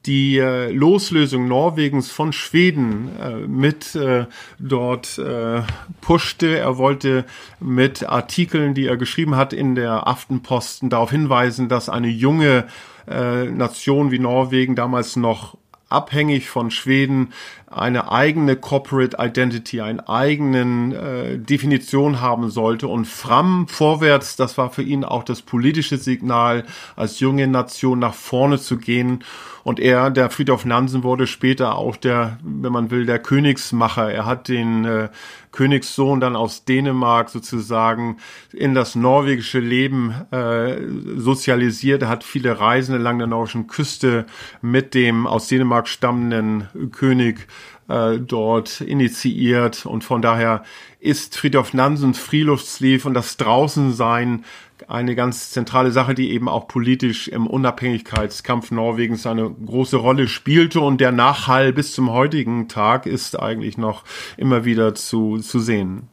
die 0.07 0.38
äh, 0.38 0.71
Loslösung 0.71 1.47
Norwegens 1.47 2.11
von 2.11 2.33
Schweden 2.33 3.11
äh, 3.21 3.35
mit 3.47 3.95
äh, 3.95 4.26
dort 4.59 5.19
äh, 5.19 5.62
pushte. 6.00 6.59
Er 6.59 6.79
wollte 6.79 7.26
mit 7.61 8.09
Artikeln, 8.09 8.75
die 8.75 8.87
er 8.87 8.97
geschrieben 8.97 9.37
hat 9.37 9.52
in 9.52 9.75
der 9.75 10.07
Aftenposten, 10.07 10.88
darauf 10.88 11.11
hinweisen, 11.11 11.69
dass 11.69 11.90
eine 11.90 12.09
junge 12.09 12.67
äh, 13.07 13.45
Nation 13.45 14.11
wie 14.11 14.19
Norwegen 14.19 14.75
damals 14.75 15.17
noch 15.17 15.59
abhängig 15.90 16.49
von 16.49 16.71
Schweden 16.71 17.33
eine 17.71 18.11
eigene 18.11 18.57
Corporate 18.57 19.17
Identity, 19.21 19.81
eine 19.81 20.09
eigenen 20.09 20.93
äh, 20.93 21.39
Definition 21.39 22.21
haben 22.21 22.50
sollte. 22.50 22.89
Und 22.89 23.07
Fram 23.07 23.69
vorwärts, 23.69 24.35
das 24.35 24.59
war 24.59 24.71
für 24.71 24.83
ihn 24.83 25.05
auch 25.05 25.23
das 25.23 25.41
politische 25.41 25.97
Signal, 25.97 26.65
als 26.97 27.21
junge 27.21 27.47
Nation 27.47 28.00
nach 28.00 28.15
vorne 28.15 28.59
zu 28.59 28.77
gehen. 28.77 29.23
Und 29.62 29.79
er, 29.79 30.11
der 30.11 30.31
Friedhof 30.31 30.65
Nansen, 30.65 31.05
wurde 31.05 31.29
später 31.29 31.77
auch 31.77 31.97
der, 31.97 32.39
wenn 32.43 32.73
man 32.73 32.91
will, 32.91 33.07
der 33.07 33.19
Königsmacher. 33.19 34.11
Er 34.11 34.27
hat 34.27 34.49
den 34.49 34.85
äh, 34.85 35.09
Königssohn 35.53 36.21
dann 36.21 36.35
aus 36.35 36.65
Dänemark 36.65 37.29
sozusagen 37.29 38.17
in 38.53 38.75
das 38.75 38.95
norwegische 38.95 39.61
Leben 39.61 40.15
äh, 40.31 40.77
sozialisiert. 41.17 42.03
Er 42.03 42.09
hat 42.09 42.25
viele 42.25 42.59
Reisen 42.59 42.95
entlang 42.95 43.19
der 43.19 43.27
norwegischen 43.27 43.67
Küste 43.67 44.27
mit 44.62 44.95
dem 44.95 45.27
aus 45.27 45.49
Dänemark 45.49 45.89
stammenden 45.89 46.69
König 46.93 47.47
äh, 47.90 48.18
dort 48.18 48.80
initiiert 48.80 49.85
und 49.85 50.04
von 50.04 50.23
daher 50.23 50.62
ist 51.00 51.37
Friedhof 51.37 51.75
Nansens 51.75 52.18
Freeluftslief 52.18 53.04
und 53.04 53.14
das 53.14 53.37
Draußensein 53.37 54.44
eine 54.88 55.14
ganz 55.14 55.50
zentrale 55.50 55.90
Sache, 55.90 56.14
die 56.14 56.30
eben 56.30 56.49
auch 56.49 56.68
politisch 56.68 57.28
im 57.28 57.47
Unabhängigkeitskampf 57.47 58.70
Norwegens 58.70 59.26
eine 59.26 59.50
große 59.50 59.97
Rolle 59.97 60.28
spielte 60.28 60.80
und 60.80 61.00
der 61.00 61.12
Nachhall 61.12 61.73
bis 61.73 61.92
zum 61.92 62.11
heutigen 62.11 62.68
Tag 62.68 63.06
ist 63.06 63.38
eigentlich 63.38 63.76
noch 63.76 64.04
immer 64.37 64.64
wieder 64.64 64.94
zu, 64.94 65.38
zu 65.38 65.59
sehen. 65.59 66.09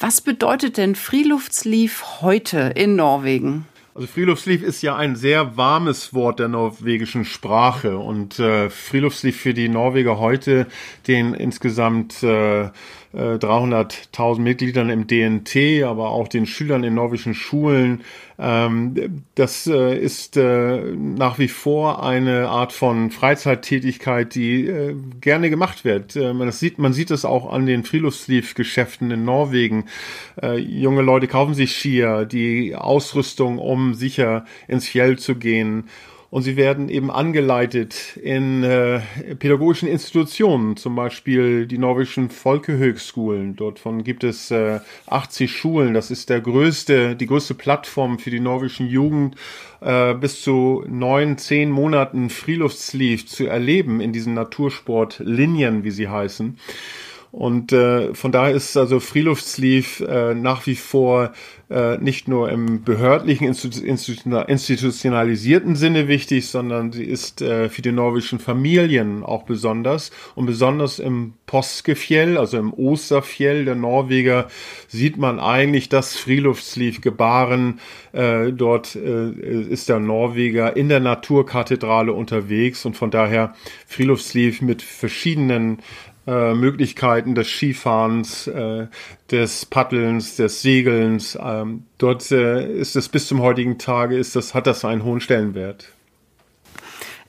Was 0.00 0.20
bedeutet 0.20 0.76
denn 0.76 0.94
Friluftsliv 0.94 2.20
heute 2.20 2.72
in 2.76 2.94
Norwegen? 2.94 3.66
Also 3.98 4.06
Friluftsliv 4.06 4.62
ist 4.62 4.80
ja 4.82 4.94
ein 4.94 5.16
sehr 5.16 5.56
warmes 5.56 6.14
Wort 6.14 6.38
der 6.38 6.46
norwegischen 6.46 7.24
Sprache. 7.24 7.98
Und 7.98 8.38
äh, 8.38 8.70
Friluftsliv 8.70 9.40
für 9.40 9.54
die 9.54 9.68
Norweger 9.68 10.20
heute, 10.20 10.68
den 11.08 11.34
insgesamt 11.34 12.22
äh, 12.22 12.70
300.000 13.14 14.36
äh, 14.36 14.40
Mitgliedern 14.40 14.90
im 14.90 15.06
DNT, 15.06 15.84
aber 15.84 16.10
auch 16.10 16.28
den 16.28 16.44
Schülern 16.44 16.84
in 16.84 16.94
norwegischen 16.94 17.34
Schulen. 17.34 18.02
Ähm, 18.38 19.24
das 19.34 19.66
äh, 19.66 19.98
ist 19.98 20.36
äh, 20.36 20.92
nach 20.94 21.38
wie 21.38 21.48
vor 21.48 22.04
eine 22.04 22.48
Art 22.48 22.72
von 22.72 23.10
Freizeittätigkeit, 23.10 24.34
die 24.34 24.94
gerne 25.20 25.50
gemacht 25.50 25.84
wird. 25.84 26.16
Man 26.16 26.50
sieht, 26.52 26.78
man 26.78 26.92
sieht 26.92 27.10
es 27.10 27.24
auch 27.24 27.50
an 27.50 27.66
den 27.66 27.84
Friluftsliv-Geschäften 27.84 29.10
in 29.10 29.24
Norwegen. 29.24 29.86
Junge 30.56 31.02
Leute 31.02 31.26
kaufen 31.26 31.54
sich 31.54 31.76
Skier, 31.76 32.24
die 32.24 32.74
Ausrüstung, 32.74 33.58
um 33.58 33.94
sicher 33.94 34.44
ins 34.66 34.86
Fjell 34.86 35.18
zu 35.18 35.36
gehen 35.36 35.84
und 36.30 36.42
sie 36.42 36.56
werden 36.56 36.90
eben 36.90 37.10
angeleitet 37.10 38.16
in 38.16 38.62
äh, 38.62 39.00
pädagogischen 39.38 39.88
Institutionen, 39.88 40.76
zum 40.76 40.94
Beispiel 40.94 41.66
die 41.66 41.78
norwegischen 41.78 42.28
Folkehöchschulen. 42.28 43.56
Dort 43.56 43.80
gibt 44.04 44.24
es 44.24 44.50
äh, 44.50 44.80
80 45.06 45.50
Schulen. 45.50 45.94
Das 45.94 46.10
ist 46.10 46.28
der 46.28 46.42
größte, 46.42 47.16
die 47.16 47.26
größte 47.26 47.54
Plattform 47.54 48.18
für 48.18 48.30
die 48.30 48.40
norwegischen 48.40 48.88
Jugend, 48.88 49.36
äh, 49.80 50.12
bis 50.14 50.42
zu 50.42 50.84
neun, 50.86 51.38
zehn 51.38 51.70
Monaten 51.70 52.28
Friluftsliv 52.28 53.26
zu 53.26 53.46
erleben 53.46 54.02
in 54.02 54.12
diesen 54.12 54.34
Natursportlinien, 54.34 55.82
wie 55.84 55.90
sie 55.90 56.08
heißen. 56.08 56.58
Und 57.30 57.72
äh, 57.72 58.14
von 58.14 58.32
daher 58.32 58.54
ist 58.54 58.76
also 58.76 59.00
Friluftsliv 59.00 60.00
äh, 60.00 60.34
nach 60.34 60.66
wie 60.66 60.76
vor 60.76 61.32
äh, 61.70 61.98
nicht 61.98 62.28
nur 62.28 62.50
im 62.50 62.82
behördlichen, 62.82 63.46
institutionalisierten 63.46 65.76
Sinne 65.76 66.08
wichtig, 66.08 66.48
sondern 66.48 66.92
sie 66.92 67.04
ist 67.04 67.42
äh, 67.42 67.68
für 67.68 67.82
die 67.82 67.92
norwegischen 67.92 68.38
Familien 68.38 69.22
auch 69.22 69.42
besonders. 69.42 70.10
Und 70.34 70.46
besonders 70.46 70.98
im 70.98 71.34
Påskefjell, 71.44 72.38
also 72.38 72.56
im 72.56 72.72
Osterfjell 72.72 73.66
der 73.66 73.74
Norweger, 73.74 74.48
sieht 74.86 75.18
man 75.18 75.38
eigentlich 75.38 75.90
das 75.90 76.16
Friluftsliv 76.16 77.02
gebaren. 77.02 77.80
Äh, 78.12 78.52
dort 78.52 78.96
äh, 78.96 79.30
ist 79.30 79.90
der 79.90 79.98
Norweger 79.98 80.74
in 80.74 80.88
der 80.88 81.00
Naturkathedrale 81.00 82.14
unterwegs 82.14 82.86
und 82.86 82.96
von 82.96 83.10
daher 83.10 83.54
Friluftsliv 83.86 84.62
mit 84.62 84.80
verschiedenen 84.80 85.82
äh, 86.28 86.52
Möglichkeiten 86.52 87.34
des 87.34 87.48
Skifahrens, 87.48 88.48
äh, 88.48 88.86
des 89.30 89.64
Paddelns, 89.64 90.36
des 90.36 90.60
Segelns. 90.60 91.38
Ähm, 91.40 91.84
dort 91.96 92.30
äh, 92.30 92.70
ist 92.70 92.96
es 92.96 93.08
bis 93.08 93.26
zum 93.28 93.40
heutigen 93.40 93.78
Tage, 93.78 94.18
ist 94.18 94.36
das, 94.36 94.52
hat 94.52 94.66
das 94.66 94.84
einen 94.84 95.04
hohen 95.04 95.20
Stellenwert. 95.20 95.88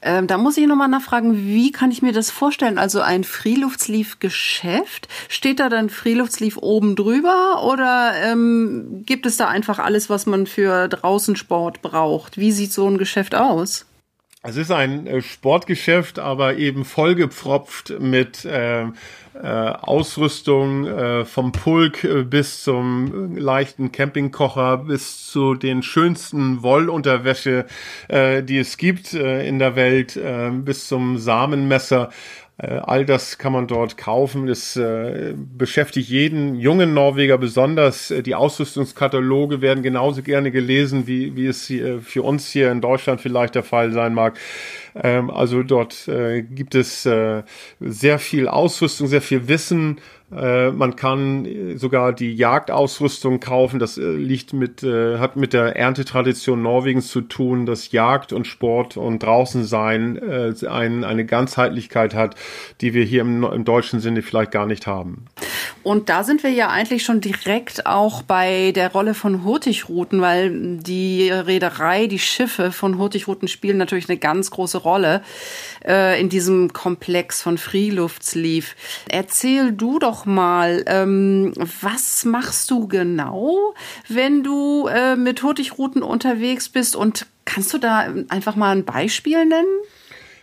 Ähm, 0.01 0.27
da 0.27 0.37
muss 0.37 0.57
ich 0.57 0.67
nochmal 0.67 0.89
nachfragen, 0.89 1.45
wie 1.45 1.71
kann 1.71 1.91
ich 1.91 2.01
mir 2.01 2.11
das 2.11 2.29
vorstellen? 2.29 2.77
Also 2.77 2.99
ein 2.99 3.23
Freeluftsleaf-Geschäft, 3.23 5.07
steht 5.29 5.61
da 5.61 5.69
dann 5.69 5.89
Freeluftsleaf 5.89 6.57
oben 6.57 6.97
drüber 6.97 7.63
oder 7.65 8.13
ähm, 8.23 9.03
gibt 9.05 9.25
es 9.25 9.37
da 9.37 9.47
einfach 9.47 9.79
alles, 9.79 10.09
was 10.09 10.25
man 10.25 10.45
für 10.45 10.89
Draußensport 10.89 11.81
braucht? 11.81 12.37
Wie 12.37 12.51
sieht 12.51 12.73
so 12.73 12.85
ein 12.85 12.97
Geschäft 12.97 13.33
aus? 13.33 13.85
Es 14.41 14.55
ist 14.55 14.71
ein 14.71 15.05
äh, 15.05 15.21
Sportgeschäft, 15.21 16.17
aber 16.17 16.55
eben 16.55 16.85
vollgepfropft 16.85 17.99
mit 17.99 18.45
äh, 18.45 18.83
äh, 18.83 18.87
Ausrüstung 19.43 20.87
äh, 20.87 21.25
vom 21.25 21.51
Pulk 21.51 22.05
äh, 22.05 22.23
bis 22.23 22.63
zum 22.63 23.35
leichten 23.35 23.91
Campingkocher 23.91 24.77
bis 24.77 25.27
zu 25.27 25.55
den 25.55 25.83
schönsten 25.83 26.63
Wollunterwäsche, 26.63 27.65
äh, 28.07 28.41
die 28.41 28.59
es 28.59 28.77
gibt 28.77 29.13
äh, 29.13 29.45
in 29.45 29.59
der 29.59 29.75
Welt, 29.75 30.15
äh, 30.15 30.51
bis 30.51 30.87
zum 30.87 31.17
Samenmesser. 31.17 32.09
Äh, 32.59 32.81
all 32.83 33.05
das 33.05 33.37
kann 33.37 33.53
man 33.53 33.67
dort 33.67 33.97
kaufen. 33.97 34.47
Das 34.47 34.75
äh, 34.75 35.33
beschäftigt 35.35 36.09
jeden 36.09 36.55
jungen 36.55 36.93
Norweger 36.93 37.37
besonders. 37.37 38.11
Äh, 38.11 38.21
die 38.21 38.35
Ausrüstungskataloge 38.35 39.61
werden 39.61 39.81
genauso 39.81 40.21
gerne 40.21 40.51
gelesen, 40.51 41.07
wie, 41.07 41.35
wie 41.35 41.47
es 41.47 41.65
hier, 41.65 42.01
für 42.01 42.23
uns 42.23 42.49
hier 42.49 42.71
in 42.71 42.81
Deutschland 42.81 43.21
vielleicht 43.21 43.55
der 43.55 43.63
Fall 43.63 43.91
sein 43.93 44.13
mag. 44.13 44.37
Ähm, 44.95 45.29
also 45.31 45.63
dort 45.63 46.07
äh, 46.09 46.41
gibt 46.41 46.75
es 46.75 47.05
äh, 47.05 47.43
sehr 47.79 48.19
viel 48.19 48.47
Ausrüstung, 48.47 49.07
sehr 49.07 49.21
viel 49.21 49.47
Wissen. 49.47 49.99
Äh, 50.35 50.71
man 50.71 50.95
kann 50.95 51.77
sogar 51.77 52.13
die 52.13 52.33
Jagdausrüstung 52.33 53.39
kaufen. 53.39 53.79
Das 53.79 53.97
äh, 53.97 54.11
liegt 54.11 54.53
mit, 54.53 54.83
äh, 54.83 55.17
hat 55.17 55.35
mit 55.35 55.53
der 55.53 55.75
Erntetradition 55.75 56.61
Norwegens 56.61 57.07
zu 57.09 57.21
tun, 57.21 57.65
dass 57.65 57.91
Jagd 57.91 58.33
und 58.33 58.45
Sport 58.45 58.97
und 58.97 59.19
draußen 59.19 59.63
sein 59.63 60.17
äh, 60.17 60.53
ein, 60.67 61.03
eine 61.03 61.25
Ganzheitlichkeit 61.25 62.13
hat, 62.13 62.35
die 62.81 62.93
wir 62.93 63.03
hier 63.03 63.21
im, 63.21 63.43
im 63.43 63.65
deutschen 63.65 63.99
Sinne 63.99 64.21
vielleicht 64.21 64.51
gar 64.51 64.65
nicht 64.65 64.87
haben. 64.87 65.25
Und 65.83 66.09
da 66.09 66.23
sind 66.23 66.43
wir 66.43 66.51
ja 66.51 66.69
eigentlich 66.69 67.03
schon 67.03 67.21
direkt 67.21 67.85
auch 67.85 68.21
bei 68.21 68.71
der 68.73 68.91
Rolle 68.91 69.13
von 69.13 69.43
Hurtigruten, 69.43 70.19
weil 70.21 70.77
die 70.77 71.29
Reederei, 71.29 72.07
die 72.07 72.19
Schiffe 72.19 72.71
von 72.71 72.97
Hurtigruten 72.97 73.47
spielen 73.47 73.77
natürlich 73.77 74.09
eine 74.09 74.17
ganz 74.17 74.51
große 74.51 74.79
Rolle 74.79 75.23
äh, 75.85 76.19
in 76.19 76.29
diesem 76.29 76.73
Komplex 76.73 77.41
von 77.41 77.57
Freeluftsleaf. 77.57 78.75
Erzähl 79.09 79.71
du 79.71 79.99
doch 79.99 80.25
mal, 80.25 80.83
ähm, 80.85 81.53
was 81.81 82.25
machst 82.25 82.69
du 82.71 82.87
genau, 82.87 83.73
wenn 84.07 84.43
du 84.43 84.87
äh, 84.87 85.15
mit 85.15 85.43
Hurtigruten 85.43 86.03
unterwegs 86.03 86.67
bist 86.67 86.95
und 86.95 87.25
kannst 87.45 87.73
du 87.73 87.77
da 87.77 88.13
einfach 88.27 88.55
mal 88.55 88.75
ein 88.75 88.85
Beispiel 88.85 89.45
nennen? 89.45 89.79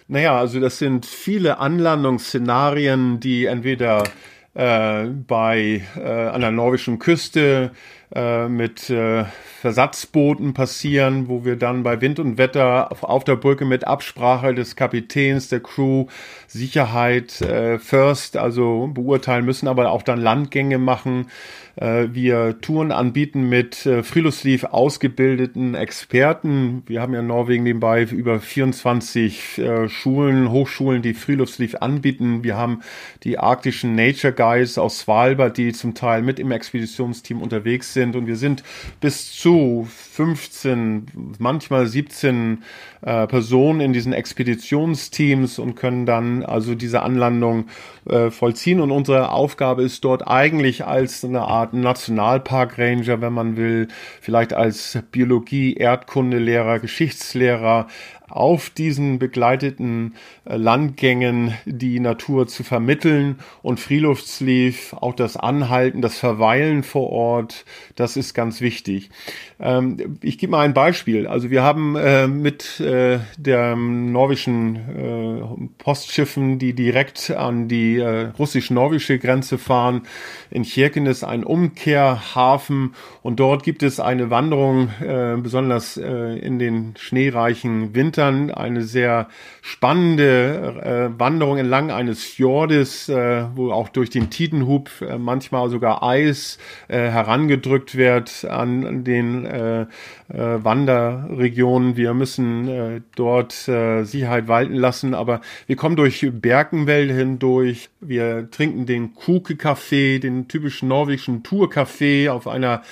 Naja, 0.08 0.38
also 0.38 0.60
das 0.60 0.78
sind 0.78 1.04
viele 1.04 1.58
Anlandungsszenarien, 1.58 3.18
die 3.18 3.46
entweder 3.46 4.04
äh, 4.56 5.04
bei 5.06 5.82
äh, 5.96 6.02
an 6.02 6.40
der 6.40 6.50
norwegischen 6.50 6.98
Küste 6.98 7.72
äh, 8.14 8.48
mit 8.48 8.88
äh, 8.88 9.24
Versatzbooten 9.60 10.54
passieren, 10.54 11.28
wo 11.28 11.44
wir 11.44 11.56
dann 11.56 11.82
bei 11.82 12.00
Wind 12.00 12.18
und 12.18 12.38
Wetter 12.38 12.90
auf, 12.92 13.02
auf 13.02 13.24
der 13.24 13.36
Brücke 13.36 13.64
mit 13.64 13.86
Absprache 13.86 14.54
des 14.54 14.76
Kapitäns, 14.76 15.48
der 15.48 15.60
Crew, 15.60 16.06
Sicherheit 16.46 17.40
äh, 17.40 17.78
first, 17.78 18.36
also 18.36 18.88
beurteilen 18.92 19.44
müssen, 19.44 19.68
aber 19.68 19.90
auch 19.90 20.02
dann 20.02 20.20
Landgänge 20.20 20.78
machen. 20.78 21.26
Äh, 21.76 22.08
wir 22.12 22.60
Touren 22.60 22.90
anbieten 22.90 23.48
mit 23.48 23.84
äh, 23.86 24.02
Friluftsliv 24.02 24.64
ausgebildeten 24.64 25.74
Experten. 25.74 26.82
Wir 26.86 27.02
haben 27.02 27.12
ja 27.12 27.20
in 27.20 27.26
Norwegen 27.26 27.64
nebenbei 27.64 28.02
über 28.02 28.40
24 28.40 29.58
äh, 29.58 29.88
Schulen, 29.88 30.50
Hochschulen, 30.50 31.02
die 31.02 31.14
Friluftsliv 31.14 31.76
anbieten. 31.76 32.42
Wir 32.42 32.56
haben 32.56 32.80
die 33.24 33.38
arktischen 33.38 33.94
Nature 33.94 34.32
Guides 34.32 34.78
aus 34.78 35.00
Svalbard, 35.00 35.58
die 35.58 35.72
zum 35.72 35.94
Teil 35.94 36.22
mit 36.22 36.38
im 36.38 36.50
Expeditionsteam 36.50 37.42
unterwegs 37.42 37.92
sind. 37.92 38.16
Und 38.16 38.26
wir 38.26 38.36
sind 38.36 38.64
bis 39.00 39.32
zu 39.32 39.86
15, 40.16 41.36
manchmal 41.38 41.86
17 41.86 42.62
äh, 43.02 43.26
Personen 43.26 43.80
in 43.80 43.92
diesen 43.92 44.14
Expeditionsteams 44.14 45.58
und 45.58 45.74
können 45.74 46.06
dann 46.06 46.42
also 46.42 46.74
diese 46.74 47.02
Anlandung 47.02 47.66
äh, 48.08 48.30
vollziehen. 48.30 48.80
Und 48.80 48.92
unsere 48.92 49.30
Aufgabe 49.30 49.82
ist 49.82 50.04
dort 50.04 50.26
eigentlich 50.26 50.86
als 50.86 51.22
eine 51.22 51.42
Art 51.42 51.74
Nationalpark-Ranger, 51.74 53.20
wenn 53.20 53.34
man 53.34 53.58
will, 53.58 53.88
vielleicht 54.22 54.54
als 54.54 54.98
Biologie, 55.12 55.74
Erdkundelehrer, 55.74 56.78
Geschichtslehrer, 56.78 57.86
auf 58.28 58.70
diesen 58.70 59.18
begleiteten 59.18 60.14
äh, 60.44 60.56
Landgängen 60.56 61.54
die 61.64 62.00
Natur 62.00 62.46
zu 62.48 62.64
vermitteln 62.64 63.38
und 63.62 63.80
Freeluftsleaf, 63.80 64.94
auch 64.94 65.14
das 65.14 65.36
Anhalten, 65.36 66.02
das 66.02 66.18
Verweilen 66.18 66.82
vor 66.82 67.10
Ort, 67.10 67.64
das 67.94 68.16
ist 68.16 68.34
ganz 68.34 68.60
wichtig. 68.60 69.10
Ähm, 69.58 70.18
ich 70.22 70.38
gebe 70.38 70.52
mal 70.52 70.64
ein 70.64 70.74
Beispiel. 70.74 71.26
Also 71.26 71.50
wir 71.50 71.62
haben 71.62 71.96
äh, 71.96 72.26
mit 72.26 72.80
äh, 72.80 73.18
der 73.38 73.76
norwegischen 73.76 75.70
Postschiffen, 75.78 76.58
die 76.58 76.72
direkt 76.74 77.30
an 77.30 77.68
die 77.68 77.98
russisch-norwegische 78.00 79.18
Grenze 79.18 79.58
fahren, 79.58 80.02
in 80.50 80.62
Kirkenes 80.62 81.24
einen 81.24 81.44
Umkehrhafen 81.44 82.94
und 83.22 83.40
dort 83.40 83.62
gibt 83.62 83.82
es 83.82 84.00
eine 84.00 84.30
Wanderung, 84.30 84.90
besonders 85.42 85.96
in 85.96 86.58
den 86.58 86.94
schneereichen 86.96 87.92
Wintern, 88.16 88.50
eine 88.50 88.82
sehr 88.82 89.28
spannende 89.60 91.10
äh, 91.14 91.20
Wanderung 91.20 91.58
entlang 91.58 91.90
eines 91.90 92.24
Fjordes, 92.24 93.08
äh, 93.08 93.44
wo 93.54 93.70
auch 93.70 93.88
durch 93.90 94.10
den 94.10 94.30
Tidenhub 94.30 94.90
äh, 95.02 95.18
manchmal 95.18 95.68
sogar 95.68 96.02
Eis 96.02 96.58
äh, 96.88 96.98
herangedrückt 96.98 97.96
wird 97.96 98.46
an 98.46 99.04
den 99.04 99.44
äh, 99.44 99.82
äh, 99.82 99.86
Wanderregionen. 100.28 101.96
Wir 101.96 102.14
müssen 102.14 103.04
dort 103.14 103.52
Sicherheit 103.52 104.48
walten 104.48 104.74
lassen, 104.74 105.14
aber 105.14 105.40
wir 105.66 105.76
kommen 105.76 105.96
durch 105.96 106.26
Bergenwälder 106.32 107.14
hindurch. 107.14 107.90
Wir 108.00 108.50
trinken 108.50 108.86
den 108.86 109.14
Kuke-Kaffee, 109.14 110.18
den 110.18 110.48
typischen 110.48 110.88
norwegischen 110.88 111.42
Tour-Kaffee 111.42 112.28
auf 112.28 112.46
einer 112.48 112.82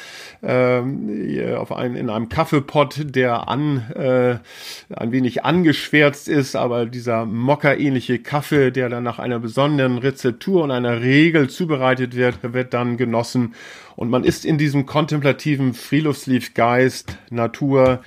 äh, 0.42 1.54
auf 1.54 1.72
ein, 1.72 1.96
in 1.96 2.10
einem 2.10 2.28
Kaffeepott, 2.28 3.14
der 3.14 3.48
an 3.48 3.84
ein 3.94 5.12
wenig 5.14 5.44
angeschwärzt 5.44 6.29
ist, 6.29 6.57
aber 6.57 6.85
dieser 6.85 7.24
Mokka-ähnliche 7.24 8.18
Kaffee, 8.18 8.70
der 8.70 8.90
dann 8.90 9.03
nach 9.03 9.18
einer 9.18 9.38
besonderen 9.38 9.96
Rezeptur 9.96 10.62
und 10.62 10.70
einer 10.70 11.00
Regel 11.00 11.48
zubereitet 11.48 12.14
wird, 12.14 12.40
wird 12.42 12.74
dann 12.74 12.98
genossen 12.98 13.55
und 13.96 14.11
man 14.11 14.24
ist 14.24 14.44
in 14.44 14.59
diesem 14.59 14.87
kontemplativen 14.87 15.72
Freeluftslief-Geist, 15.72 17.16
Natur, 17.31 18.03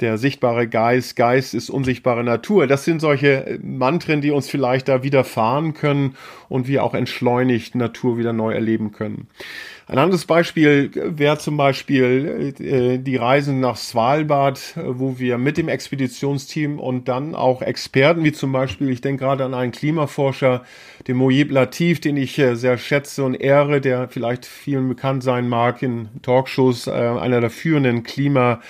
der 0.00 0.18
sichtbare 0.18 0.68
Geist, 0.68 1.16
Geist 1.16 1.54
ist 1.54 1.70
unsichtbare 1.70 2.24
Natur. 2.24 2.66
Das 2.66 2.84
sind 2.84 3.00
solche 3.00 3.58
Mantren, 3.62 4.20
die 4.20 4.32
uns 4.32 4.50
vielleicht 4.50 4.88
da 4.88 5.02
widerfahren 5.02 5.72
können 5.72 6.16
und 6.48 6.68
wir 6.68 6.82
auch 6.82 6.94
entschleunigt 6.94 7.74
Natur 7.74 8.18
wieder 8.18 8.32
neu 8.32 8.52
erleben 8.52 8.92
können. 8.92 9.28
Ein 9.86 9.98
anderes 9.98 10.24
Beispiel 10.24 10.90
wäre 10.94 11.36
zum 11.36 11.58
Beispiel 11.58 12.54
äh, 12.58 12.98
die 12.98 13.16
Reisen 13.16 13.60
nach 13.60 13.76
Svalbard, 13.76 14.74
wo 14.76 15.18
wir 15.18 15.36
mit 15.36 15.58
dem 15.58 15.68
Expeditionsteam 15.68 16.78
und 16.80 17.06
dann 17.06 17.34
auch 17.34 17.60
Experten, 17.60 18.24
wie 18.24 18.32
zum 18.32 18.50
Beispiel, 18.50 18.88
ich 18.88 19.02
denke 19.02 19.24
gerade 19.24 19.44
an 19.44 19.52
einen 19.52 19.72
Klimaforscher, 19.72 20.64
den 21.06 21.18
Mojib 21.18 21.50
Latif, 21.50 22.00
den 22.00 22.16
ich 22.16 22.38
äh, 22.38 22.54
sehr 22.54 22.78
schätze 22.78 23.24
und 23.24 23.34
ehre, 23.34 23.82
der 23.82 24.08
vielleicht 24.08 24.46
vielen 24.46 24.88
bekannt 24.88 25.22
sein 25.22 25.50
mag 25.50 25.82
in 25.82 26.08
Talkshows, 26.22 26.86
äh, 26.86 26.90
einer 26.92 27.42
der 27.42 27.50
führenden 27.50 28.04
Klima 28.04 28.62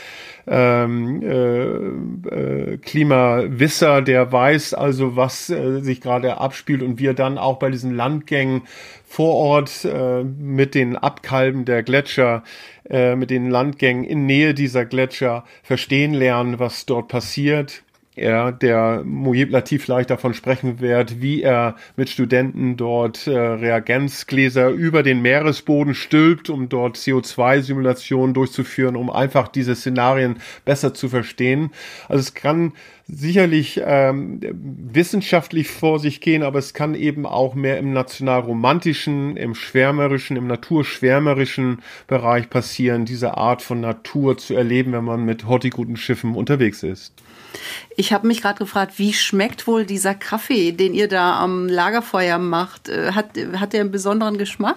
ähm, 0.46 1.22
äh, 1.22 2.74
äh, 2.74 2.78
Klimawisser, 2.78 4.02
der 4.02 4.30
weiß 4.30 4.74
also, 4.74 5.16
was 5.16 5.48
äh, 5.48 5.80
sich 5.80 6.00
gerade 6.00 6.38
abspielt 6.38 6.82
und 6.82 6.98
wir 6.98 7.14
dann 7.14 7.38
auch 7.38 7.58
bei 7.58 7.70
diesen 7.70 7.94
Landgängen 7.94 8.62
vor 9.06 9.34
Ort 9.34 9.84
äh, 9.84 10.24
mit 10.24 10.74
den 10.74 10.96
Abkalben 10.96 11.64
der 11.64 11.82
Gletscher, 11.82 12.42
äh, 12.88 13.14
mit 13.16 13.30
den 13.30 13.50
Landgängen 13.50 14.04
in 14.04 14.26
Nähe 14.26 14.54
dieser 14.54 14.84
Gletscher 14.84 15.44
verstehen 15.62 16.14
lernen, 16.14 16.58
was 16.58 16.86
dort 16.86 17.08
passiert 17.08 17.84
er, 18.16 18.52
der 18.52 19.02
Mujib 19.04 19.50
Latif 19.50 19.84
vielleicht 19.84 20.10
davon 20.10 20.34
sprechen 20.34 20.80
wird, 20.80 21.20
wie 21.20 21.42
er 21.42 21.76
mit 21.96 22.08
Studenten 22.08 22.76
dort 22.76 23.26
äh, 23.26 23.36
Reagenzgläser 23.36 24.68
über 24.68 25.02
den 25.02 25.20
Meeresboden 25.20 25.94
stülpt, 25.94 26.48
um 26.48 26.68
dort 26.68 26.96
CO2-Simulationen 26.96 28.32
durchzuführen, 28.32 28.96
um 28.96 29.10
einfach 29.10 29.48
diese 29.48 29.74
Szenarien 29.74 30.36
besser 30.64 30.94
zu 30.94 31.08
verstehen. 31.08 31.70
Also 32.08 32.20
es 32.20 32.34
kann 32.34 32.72
sicherlich 33.06 33.80
ähm, 33.84 34.40
wissenschaftlich 34.52 35.68
vor 35.68 35.98
sich 35.98 36.20
gehen, 36.20 36.42
aber 36.42 36.58
es 36.58 36.72
kann 36.72 36.94
eben 36.94 37.26
auch 37.26 37.54
mehr 37.54 37.78
im 37.78 37.92
nationalromantischen, 37.92 39.36
im 39.36 39.54
schwärmerischen, 39.54 40.36
im 40.36 40.46
naturschwärmerischen 40.46 41.82
Bereich 42.06 42.48
passieren, 42.48 43.04
diese 43.04 43.36
Art 43.36 43.60
von 43.60 43.80
Natur 43.80 44.38
zu 44.38 44.54
erleben, 44.54 44.92
wenn 44.92 45.04
man 45.04 45.24
mit 45.24 45.46
Hortigutenschiffen 45.46 46.34
unterwegs 46.34 46.82
ist. 46.82 47.12
Ich 47.96 48.12
habe 48.12 48.26
mich 48.26 48.42
gerade 48.42 48.58
gefragt, 48.58 48.98
wie 48.98 49.12
schmeckt 49.12 49.66
wohl 49.66 49.84
dieser 49.84 50.14
Kaffee, 50.14 50.72
den 50.72 50.94
ihr 50.94 51.08
da 51.08 51.38
am 51.40 51.68
Lagerfeuer 51.68 52.38
macht? 52.38 52.88
Äh, 52.88 53.12
hat, 53.12 53.36
hat 53.56 53.72
der 53.72 53.82
einen 53.82 53.90
besonderen 53.90 54.38
Geschmack? 54.38 54.76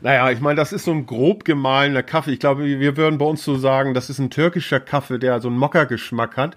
Naja, 0.00 0.30
ich 0.30 0.40
meine, 0.40 0.54
das 0.54 0.72
ist 0.72 0.84
so 0.84 0.92
ein 0.92 1.06
grob 1.06 1.44
gemahlener 1.44 2.04
Kaffee. 2.04 2.30
Ich 2.30 2.38
glaube, 2.38 2.64
wir 2.64 2.96
würden 2.96 3.18
bei 3.18 3.24
uns 3.24 3.42
so 3.42 3.56
sagen, 3.56 3.94
das 3.94 4.10
ist 4.10 4.20
ein 4.20 4.30
türkischer 4.30 4.78
Kaffee, 4.78 5.18
der 5.18 5.40
so 5.40 5.48
einen 5.48 5.58
Mokka-Geschmack 5.58 6.36
hat. 6.36 6.56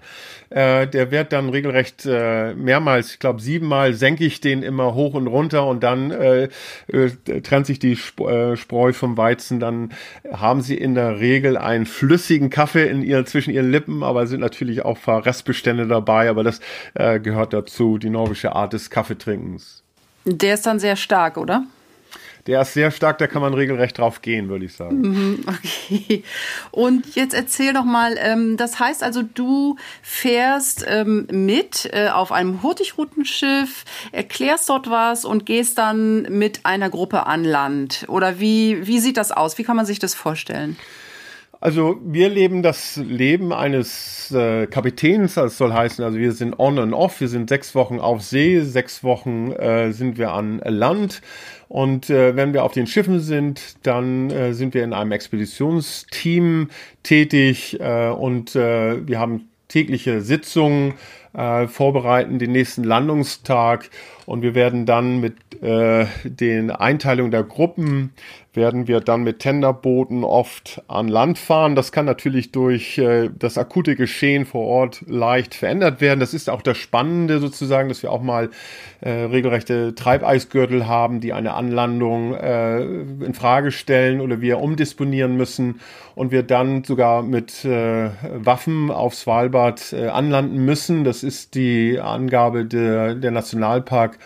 Äh, 0.50 0.86
der 0.86 1.10
wird 1.10 1.32
dann 1.32 1.48
regelrecht 1.48 2.06
äh, 2.06 2.54
mehrmals, 2.54 3.14
ich 3.14 3.18
glaube 3.18 3.40
siebenmal 3.40 3.94
senke 3.94 4.24
ich 4.24 4.40
den 4.40 4.62
immer 4.62 4.94
hoch 4.94 5.14
und 5.14 5.26
runter 5.26 5.66
und 5.66 5.82
dann 5.82 6.12
äh, 6.12 6.48
äh, 6.86 7.40
trennt 7.42 7.66
sich 7.66 7.80
die 7.80 7.92
Sp 7.98 8.22
äh, 8.22 8.56
Spreu 8.56 8.92
vom 8.92 9.16
Weizen. 9.16 9.58
Dann 9.58 9.92
haben 10.32 10.60
sie 10.60 10.76
in 10.76 10.94
der 10.94 11.18
Regel 11.18 11.56
einen 11.56 11.86
flüssigen 11.86 12.48
Kaffee 12.48 12.88
in 12.88 13.02
ihr, 13.02 13.24
zwischen 13.24 13.52
ihren 13.52 13.72
Lippen, 13.72 14.04
aber 14.04 14.28
sind 14.28 14.40
natürlich 14.40 14.84
auch 14.84 14.96
ein 14.96 15.02
paar 15.02 15.26
Restbestände 15.26 15.88
dabei. 15.88 16.30
Aber 16.30 16.44
das 16.44 16.60
äh, 16.94 17.18
gehört 17.18 17.52
dazu, 17.52 17.98
die 17.98 18.10
norwegische 18.10 18.54
Art 18.54 18.72
des 18.72 18.88
Kaffeetrinkens. 18.88 19.82
Der 20.24 20.54
ist 20.54 20.66
dann 20.66 20.78
sehr 20.78 20.94
stark, 20.94 21.36
oder? 21.36 21.64
Der 22.46 22.62
ist 22.62 22.74
sehr 22.74 22.90
stark, 22.90 23.18
da 23.18 23.26
kann 23.26 23.40
man 23.42 23.54
regelrecht 23.54 23.98
drauf 23.98 24.20
gehen, 24.20 24.48
würde 24.48 24.64
ich 24.64 24.74
sagen. 24.74 25.00
Mhm, 25.00 25.44
okay. 25.46 26.24
Und 26.70 27.14
jetzt 27.14 27.34
erzähl 27.34 27.72
doch 27.72 27.84
mal, 27.84 28.16
ähm, 28.18 28.56
das 28.56 28.80
heißt 28.80 29.02
also, 29.02 29.22
du 29.22 29.76
fährst 30.02 30.84
ähm, 30.88 31.26
mit 31.30 31.88
äh, 31.92 32.08
auf 32.08 32.32
einem 32.32 32.62
Hurtigrutenschiff, 32.62 33.84
erklärst 34.10 34.68
dort 34.68 34.90
was 34.90 35.24
und 35.24 35.46
gehst 35.46 35.78
dann 35.78 36.22
mit 36.22 36.66
einer 36.66 36.90
Gruppe 36.90 37.26
an 37.26 37.44
Land. 37.44 38.04
Oder 38.08 38.40
wie, 38.40 38.86
wie 38.86 38.98
sieht 38.98 39.16
das 39.16 39.30
aus? 39.30 39.58
Wie 39.58 39.64
kann 39.64 39.76
man 39.76 39.86
sich 39.86 39.98
das 39.98 40.14
vorstellen? 40.14 40.76
Also 41.60 42.00
wir 42.04 42.28
leben 42.28 42.62
das 42.62 42.96
Leben 42.96 43.52
eines 43.52 44.32
äh, 44.32 44.66
Kapitäns, 44.66 45.34
das 45.34 45.56
soll 45.58 45.72
heißen, 45.72 46.04
also 46.04 46.18
wir 46.18 46.32
sind 46.32 46.58
on 46.58 46.78
and 46.78 46.92
off, 46.92 47.20
wir 47.20 47.28
sind 47.28 47.48
sechs 47.48 47.74
Wochen 47.76 48.00
auf 48.00 48.22
See, 48.22 48.60
sechs 48.62 49.04
Wochen 49.04 49.52
äh, 49.52 49.92
sind 49.92 50.18
wir 50.18 50.32
an 50.32 50.60
Land. 50.64 51.22
Und 51.68 52.10
äh, 52.10 52.36
wenn 52.36 52.52
wir 52.52 52.64
auf 52.64 52.72
den 52.72 52.86
Schiffen 52.86 53.20
sind, 53.20 53.76
dann 53.86 54.30
äh, 54.30 54.54
sind 54.54 54.74
wir 54.74 54.84
in 54.84 54.92
einem 54.92 55.12
Expeditionsteam 55.12 56.68
tätig 57.02 57.80
äh, 57.80 58.08
und 58.08 58.56
äh, 58.56 59.06
wir 59.06 59.18
haben 59.18 59.48
tägliche 59.68 60.20
Sitzungen, 60.20 60.94
äh, 61.34 61.66
vorbereiten 61.66 62.38
den 62.38 62.52
nächsten 62.52 62.84
Landungstag 62.84 63.90
und 64.26 64.42
wir 64.42 64.54
werden 64.54 64.86
dann 64.86 65.20
mit 65.20 65.34
äh, 65.62 66.06
den 66.24 66.70
Einteilungen 66.70 67.30
der 67.30 67.44
Gruppen 67.44 68.12
werden 68.54 68.86
wir 68.86 69.00
dann 69.00 69.22
mit 69.22 69.38
Tenderbooten 69.38 70.24
oft 70.24 70.82
an 70.86 71.08
Land 71.08 71.38
fahren. 71.38 71.74
Das 71.74 71.90
kann 71.90 72.04
natürlich 72.04 72.52
durch 72.52 72.98
äh, 72.98 73.30
das 73.38 73.56
akute 73.56 73.96
Geschehen 73.96 74.44
vor 74.44 74.66
Ort 74.66 75.04
leicht 75.06 75.54
verändert 75.54 76.00
werden. 76.00 76.20
Das 76.20 76.34
ist 76.34 76.50
auch 76.50 76.60
das 76.60 76.76
Spannende 76.76 77.38
sozusagen, 77.38 77.88
dass 77.88 78.02
wir 78.02 78.12
auch 78.12 78.22
mal 78.22 78.50
äh, 79.00 79.10
regelrechte 79.10 79.94
Treibeisgürtel 79.94 80.86
haben, 80.86 81.20
die 81.20 81.32
eine 81.32 81.54
Anlandung 81.54 82.34
äh, 82.34 82.82
in 82.82 83.32
Frage 83.34 83.72
stellen 83.72 84.20
oder 84.20 84.40
wir 84.42 84.58
umdisponieren 84.58 85.36
müssen 85.36 85.80
und 86.14 86.30
wir 86.30 86.42
dann 86.42 86.84
sogar 86.84 87.22
mit 87.22 87.64
äh, 87.64 88.10
Waffen 88.34 88.90
auf 88.90 89.14
Svalbard 89.14 89.94
äh, 89.94 90.08
anlanden 90.08 90.62
müssen. 90.64 91.04
Das 91.04 91.21
ist 91.22 91.54
die 91.54 91.98
Angabe 92.00 92.64
der, 92.64 93.14
der 93.14 93.30
Nationalpark 93.30 94.18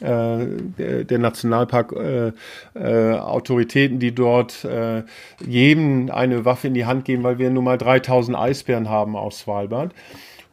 äh, 0.00 0.46
der, 0.78 1.04
der 1.04 1.18
Nationalpark 1.18 1.92
äh, 1.92 2.32
äh, 2.74 3.88
die 3.98 4.14
dort 4.14 4.64
äh, 4.64 5.02
jedem 5.46 6.10
eine 6.10 6.44
Waffe 6.46 6.68
in 6.68 6.74
die 6.74 6.86
Hand 6.86 7.04
geben, 7.04 7.22
weil 7.22 7.38
wir 7.38 7.50
nun 7.50 7.64
mal 7.64 7.76
3000 7.76 8.36
Eisbären 8.36 8.88
haben 8.88 9.14
auf 9.14 9.34
Svalbard. 9.34 9.92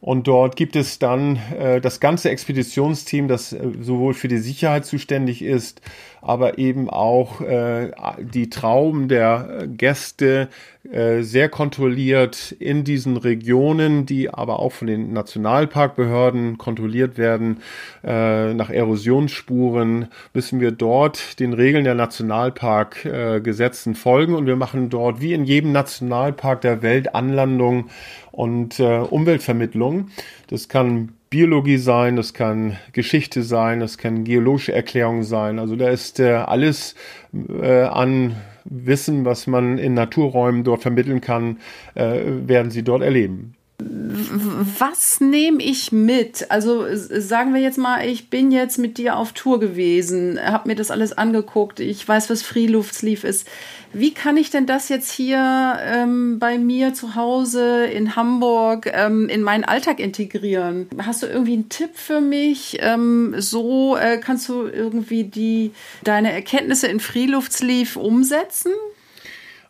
Und 0.00 0.28
dort 0.28 0.54
gibt 0.54 0.76
es 0.76 0.98
dann 0.98 1.40
äh, 1.58 1.80
das 1.80 1.98
ganze 1.98 2.30
Expeditionsteam, 2.30 3.26
das 3.26 3.52
äh, 3.52 3.58
sowohl 3.80 4.14
für 4.14 4.28
die 4.28 4.38
Sicherheit 4.38 4.86
zuständig 4.86 5.42
ist, 5.42 5.80
aber 6.22 6.58
eben 6.58 6.90
auch 6.90 7.40
äh, 7.40 7.92
die 8.20 8.50
Trauben 8.50 9.08
der 9.08 9.66
Gäste 9.68 10.48
äh, 10.90 11.22
sehr 11.22 11.48
kontrolliert 11.48 12.52
in 12.52 12.82
diesen 12.82 13.18
Regionen, 13.18 14.06
die 14.06 14.30
aber 14.30 14.58
auch 14.58 14.72
von 14.72 14.86
den 14.86 15.12
Nationalparkbehörden 15.12 16.56
kontrolliert 16.56 17.18
werden. 17.18 17.58
Äh, 18.02 18.54
nach 18.54 18.70
Erosionsspuren 18.70 20.08
müssen 20.32 20.60
wir 20.60 20.70
dort 20.70 21.40
den 21.40 21.52
Regeln 21.52 21.84
der 21.84 21.94
Nationalparkgesetzen 21.94 23.92
äh, 23.92 23.96
folgen 23.96 24.34
und 24.34 24.46
wir 24.46 24.56
machen 24.56 24.88
dort 24.88 25.20
wie 25.20 25.34
in 25.34 25.44
jedem 25.44 25.72
Nationalpark 25.72 26.62
der 26.62 26.80
Welt 26.80 27.14
Anlandung 27.14 27.90
und 28.32 28.80
äh, 28.80 28.98
Umweltvermittlung. 28.98 30.08
Das 30.48 30.68
kann 30.68 31.17
Biologie 31.30 31.76
sein, 31.76 32.16
das 32.16 32.32
kann 32.32 32.78
Geschichte 32.92 33.42
sein, 33.42 33.80
das 33.80 33.98
kann 33.98 34.24
geologische 34.24 34.72
Erklärung 34.72 35.22
sein. 35.22 35.58
Also 35.58 35.76
da 35.76 35.88
ist 35.88 36.20
äh, 36.20 36.32
alles 36.32 36.94
äh, 37.32 37.82
an 37.82 38.36
Wissen, 38.64 39.24
was 39.24 39.46
man 39.46 39.78
in 39.78 39.94
Naturräumen 39.94 40.64
dort 40.64 40.82
vermitteln 40.82 41.20
kann, 41.20 41.58
äh, 41.94 42.20
werden 42.46 42.70
sie 42.70 42.82
dort 42.82 43.02
erleben. 43.02 43.57
Was 43.80 45.20
nehme 45.20 45.62
ich 45.62 45.92
mit? 45.92 46.50
Also 46.50 46.84
sagen 46.92 47.54
wir 47.54 47.60
jetzt 47.60 47.78
mal, 47.78 48.04
ich 48.04 48.28
bin 48.28 48.50
jetzt 48.50 48.76
mit 48.76 48.98
dir 48.98 49.16
auf 49.16 49.32
Tour 49.32 49.60
gewesen, 49.60 50.40
habe 50.40 50.68
mir 50.68 50.74
das 50.74 50.90
alles 50.90 51.12
angeguckt, 51.12 51.78
ich 51.78 52.06
weiß, 52.06 52.28
was 52.28 52.42
Freeluftsleaf 52.42 53.22
ist. 53.22 53.46
Wie 53.92 54.12
kann 54.12 54.36
ich 54.36 54.50
denn 54.50 54.66
das 54.66 54.88
jetzt 54.88 55.12
hier 55.12 55.78
ähm, 55.80 56.40
bei 56.40 56.58
mir 56.58 56.92
zu 56.92 57.14
Hause 57.14 57.86
in 57.86 58.16
Hamburg 58.16 58.90
ähm, 58.92 59.28
in 59.28 59.42
meinen 59.42 59.64
Alltag 59.64 60.00
integrieren? 60.00 60.88
Hast 61.00 61.22
du 61.22 61.26
irgendwie 61.26 61.54
einen 61.54 61.68
Tipp 61.68 61.90
für 61.94 62.20
mich? 62.20 62.78
Ähm, 62.80 63.36
so 63.38 63.96
äh, 63.96 64.18
kannst 64.18 64.48
du 64.48 64.66
irgendwie 64.66 65.24
die 65.24 65.70
deine 66.02 66.32
Erkenntnisse 66.32 66.88
in 66.88 66.98
Freeluftsleaf 66.98 67.96
umsetzen? 67.96 68.72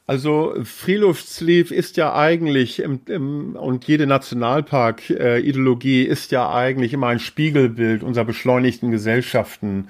Also 0.08 0.54
Freeluftsleaf 0.64 1.70
ist 1.70 1.98
ja 1.98 2.14
eigentlich 2.14 2.80
im, 2.80 2.98
im, 3.08 3.56
und 3.56 3.86
jede 3.86 4.06
Nationalpark-Ideologie 4.06 6.06
äh, 6.06 6.10
ist 6.10 6.32
ja 6.32 6.50
eigentlich 6.50 6.94
immer 6.94 7.08
ein 7.08 7.18
Spiegelbild 7.18 8.02
unserer 8.02 8.24
beschleunigten 8.24 8.90
Gesellschaften. 8.90 9.88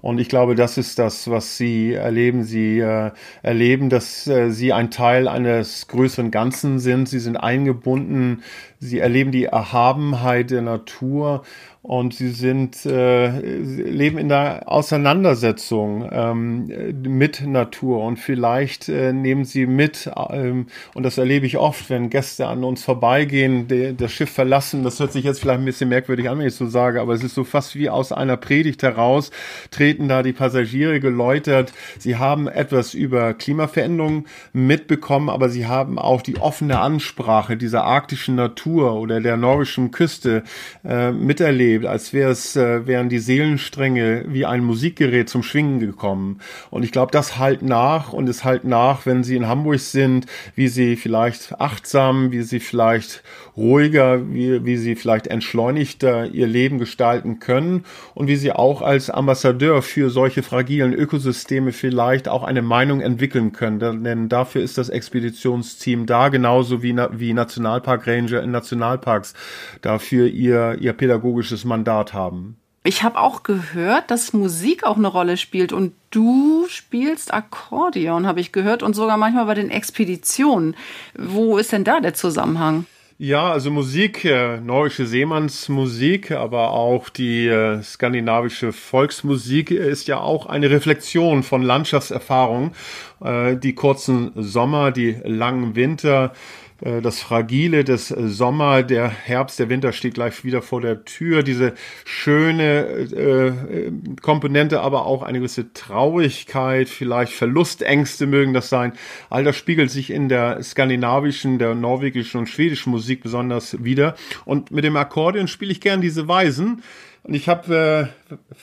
Und 0.00 0.20
ich 0.20 0.30
glaube, 0.30 0.54
das 0.54 0.78
ist 0.78 0.98
das, 0.98 1.28
was 1.28 1.58
Sie 1.58 1.92
erleben. 1.92 2.44
Sie 2.44 2.78
äh, 2.78 3.10
erleben, 3.42 3.90
dass 3.90 4.26
äh, 4.26 4.50
Sie 4.50 4.72
ein 4.72 4.90
Teil 4.90 5.28
eines 5.28 5.86
größeren 5.88 6.30
Ganzen 6.30 6.78
sind. 6.78 7.06
Sie 7.06 7.18
sind 7.18 7.36
eingebunden. 7.36 8.42
Sie 8.80 9.00
erleben 9.00 9.32
die 9.32 9.46
Erhabenheit 9.46 10.50
der 10.50 10.62
Natur 10.62 11.42
und 11.82 12.12
sie 12.12 12.30
sind 12.30 12.84
äh, 12.84 13.40
leben 13.40 14.18
in 14.18 14.28
der 14.28 14.70
Auseinandersetzung 14.70 16.06
ähm, 16.12 16.66
mit 17.02 17.46
Natur 17.46 18.04
und 18.04 18.18
vielleicht 18.18 18.88
äh, 18.88 19.12
nehmen 19.12 19.44
sie 19.44 19.66
mit 19.66 20.10
ähm, 20.30 20.66
und 20.94 21.02
das 21.04 21.18
erlebe 21.18 21.46
ich 21.46 21.56
oft, 21.56 21.88
wenn 21.88 22.10
Gäste 22.10 22.46
an 22.46 22.62
uns 22.62 22.84
vorbeigehen, 22.84 23.68
de, 23.68 23.94
das 23.94 24.12
Schiff 24.12 24.30
verlassen. 24.30 24.82
Das 24.82 25.00
hört 25.00 25.12
sich 25.12 25.24
jetzt 25.24 25.40
vielleicht 25.40 25.60
ein 25.60 25.64
bisschen 25.64 25.88
merkwürdig 25.88 26.28
an, 26.28 26.38
wenn 26.38 26.46
ich 26.46 26.54
so 26.54 26.66
sage, 26.66 27.00
aber 27.00 27.14
es 27.14 27.24
ist 27.24 27.34
so 27.34 27.42
fast 27.42 27.74
wie 27.74 27.88
aus 27.88 28.12
einer 28.12 28.36
Predigt 28.36 28.82
heraus 28.82 29.30
treten 29.70 30.08
da 30.08 30.22
die 30.22 30.32
Passagiere 30.32 31.00
geläutert. 31.00 31.72
Sie 31.98 32.16
haben 32.16 32.48
etwas 32.48 32.92
über 32.92 33.34
Klimaveränderungen 33.34 34.26
mitbekommen, 34.52 35.30
aber 35.30 35.48
sie 35.48 35.66
haben 35.66 35.98
auch 35.98 36.22
die 36.22 36.36
offene 36.36 36.80
Ansprache 36.80 37.56
dieser 37.56 37.84
arktischen 37.84 38.34
Natur 38.34 38.67
oder 38.76 39.20
der 39.20 39.36
norwegischen 39.36 39.90
Küste 39.90 40.42
äh, 40.84 41.10
miterlebt 41.12 41.58
erlebt, 41.68 41.86
als 41.86 42.12
wäre 42.12 42.30
es, 42.30 42.56
äh, 42.56 42.86
wären 42.86 43.08
die 43.08 43.18
Seelenstränge 43.18 44.24
wie 44.28 44.46
ein 44.46 44.64
Musikgerät 44.64 45.28
zum 45.28 45.42
Schwingen 45.42 45.80
gekommen. 45.80 46.40
Und 46.70 46.84
ich 46.84 46.92
glaube, 46.92 47.10
das 47.12 47.38
halt 47.38 47.62
nach 47.62 48.12
und 48.12 48.28
es 48.28 48.44
halt 48.44 48.64
nach, 48.64 49.06
wenn 49.06 49.24
sie 49.24 49.36
in 49.36 49.48
Hamburg 49.48 49.80
sind, 49.80 50.26
wie 50.54 50.68
sie 50.68 50.96
vielleicht 50.96 51.60
achtsam, 51.60 52.32
wie 52.32 52.42
sie 52.42 52.60
vielleicht 52.60 53.22
ruhiger, 53.56 54.32
wie, 54.32 54.64
wie 54.64 54.76
sie 54.76 54.94
vielleicht 54.94 55.26
entschleunigter 55.26 56.26
ihr 56.26 56.46
Leben 56.46 56.78
gestalten 56.78 57.40
können 57.40 57.84
und 58.14 58.28
wie 58.28 58.36
sie 58.36 58.52
auch 58.52 58.82
als 58.82 59.10
Ambassadeur 59.10 59.82
für 59.82 60.10
solche 60.10 60.42
fragilen 60.42 60.92
Ökosysteme 60.92 61.72
vielleicht 61.72 62.28
auch 62.28 62.44
eine 62.44 62.62
Meinung 62.62 63.00
entwickeln 63.00 63.52
können. 63.52 64.04
Denn 64.04 64.28
dafür 64.28 64.62
ist 64.62 64.78
das 64.78 64.88
Expeditionsteam 64.88 66.06
da, 66.06 66.28
genauso 66.28 66.82
wie, 66.82 66.96
wie 67.12 67.32
Nationalpark 67.32 68.06
Ranger 68.06 68.42
in 68.42 68.52
Nationalparks 68.58 69.34
dafür 69.82 70.26
ihr, 70.26 70.76
ihr 70.80 70.92
pädagogisches 70.92 71.64
Mandat 71.64 72.12
haben. 72.12 72.56
Ich 72.84 73.02
habe 73.02 73.18
auch 73.18 73.42
gehört, 73.42 74.10
dass 74.10 74.32
Musik 74.32 74.84
auch 74.84 74.96
eine 74.96 75.08
Rolle 75.08 75.36
spielt 75.36 75.72
und 75.72 75.92
du 76.10 76.66
spielst 76.68 77.34
Akkordeon, 77.34 78.26
habe 78.26 78.40
ich 78.40 78.52
gehört, 78.52 78.82
und 78.82 78.94
sogar 78.94 79.16
manchmal 79.16 79.46
bei 79.46 79.54
den 79.54 79.70
Expeditionen. 79.70 80.74
Wo 81.14 81.58
ist 81.58 81.72
denn 81.72 81.84
da 81.84 82.00
der 82.00 82.14
Zusammenhang? 82.14 82.86
Ja, 83.20 83.50
also 83.50 83.72
Musik, 83.72 84.24
äh, 84.24 84.60
norwegische 84.60 85.04
Seemannsmusik, 85.04 86.30
aber 86.30 86.70
auch 86.70 87.08
die 87.08 87.48
äh, 87.48 87.82
skandinavische 87.82 88.72
Volksmusik 88.72 89.72
ist 89.72 90.06
ja 90.06 90.20
auch 90.20 90.46
eine 90.46 90.70
Reflexion 90.70 91.42
von 91.42 91.62
Landschaftserfahrung. 91.62 92.74
Äh, 93.20 93.56
die 93.56 93.74
kurzen 93.74 94.30
Sommer, 94.36 94.92
die 94.92 95.16
langen 95.24 95.74
Winter, 95.74 96.32
das 96.80 97.20
Fragile 97.20 97.82
des 97.82 98.08
Sommer, 98.08 98.84
der 98.84 99.08
Herbst, 99.08 99.58
der 99.58 99.68
Winter 99.68 99.92
steht 99.92 100.14
gleich 100.14 100.44
wieder 100.44 100.62
vor 100.62 100.80
der 100.80 101.04
Tür. 101.04 101.42
Diese 101.42 101.74
schöne 102.04 102.86
äh, 102.86 103.90
Komponente, 104.22 104.80
aber 104.80 105.06
auch 105.06 105.22
eine 105.22 105.38
gewisse 105.38 105.72
Traurigkeit, 105.72 106.88
vielleicht 106.88 107.32
Verlustängste 107.32 108.26
mögen 108.26 108.54
das 108.54 108.68
sein. 108.68 108.92
All 109.28 109.42
das 109.42 109.56
spiegelt 109.56 109.90
sich 109.90 110.10
in 110.10 110.28
der 110.28 110.62
skandinavischen, 110.62 111.58
der 111.58 111.74
norwegischen 111.74 112.38
und 112.38 112.48
schwedischen 112.48 112.90
Musik 112.90 113.24
besonders 113.24 113.82
wieder. 113.82 114.14
Und 114.44 114.70
mit 114.70 114.84
dem 114.84 114.96
Akkordeon 114.96 115.48
spiele 115.48 115.72
ich 115.72 115.80
gern 115.80 116.00
diese 116.00 116.28
Weisen. 116.28 116.82
Und 117.24 117.34
ich 117.34 117.48
habe 117.48 118.12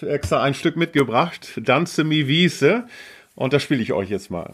äh, 0.01 0.05
extra 0.05 0.41
ein 0.41 0.53
Stück 0.53 0.77
mitgebracht, 0.77 1.59
Danze 1.61 2.05
mi 2.05 2.27
Wiese. 2.27 2.85
Und 3.35 3.51
das 3.51 3.61
spiele 3.61 3.81
ich 3.81 3.91
euch 3.91 4.09
jetzt 4.09 4.31
mal. 4.31 4.53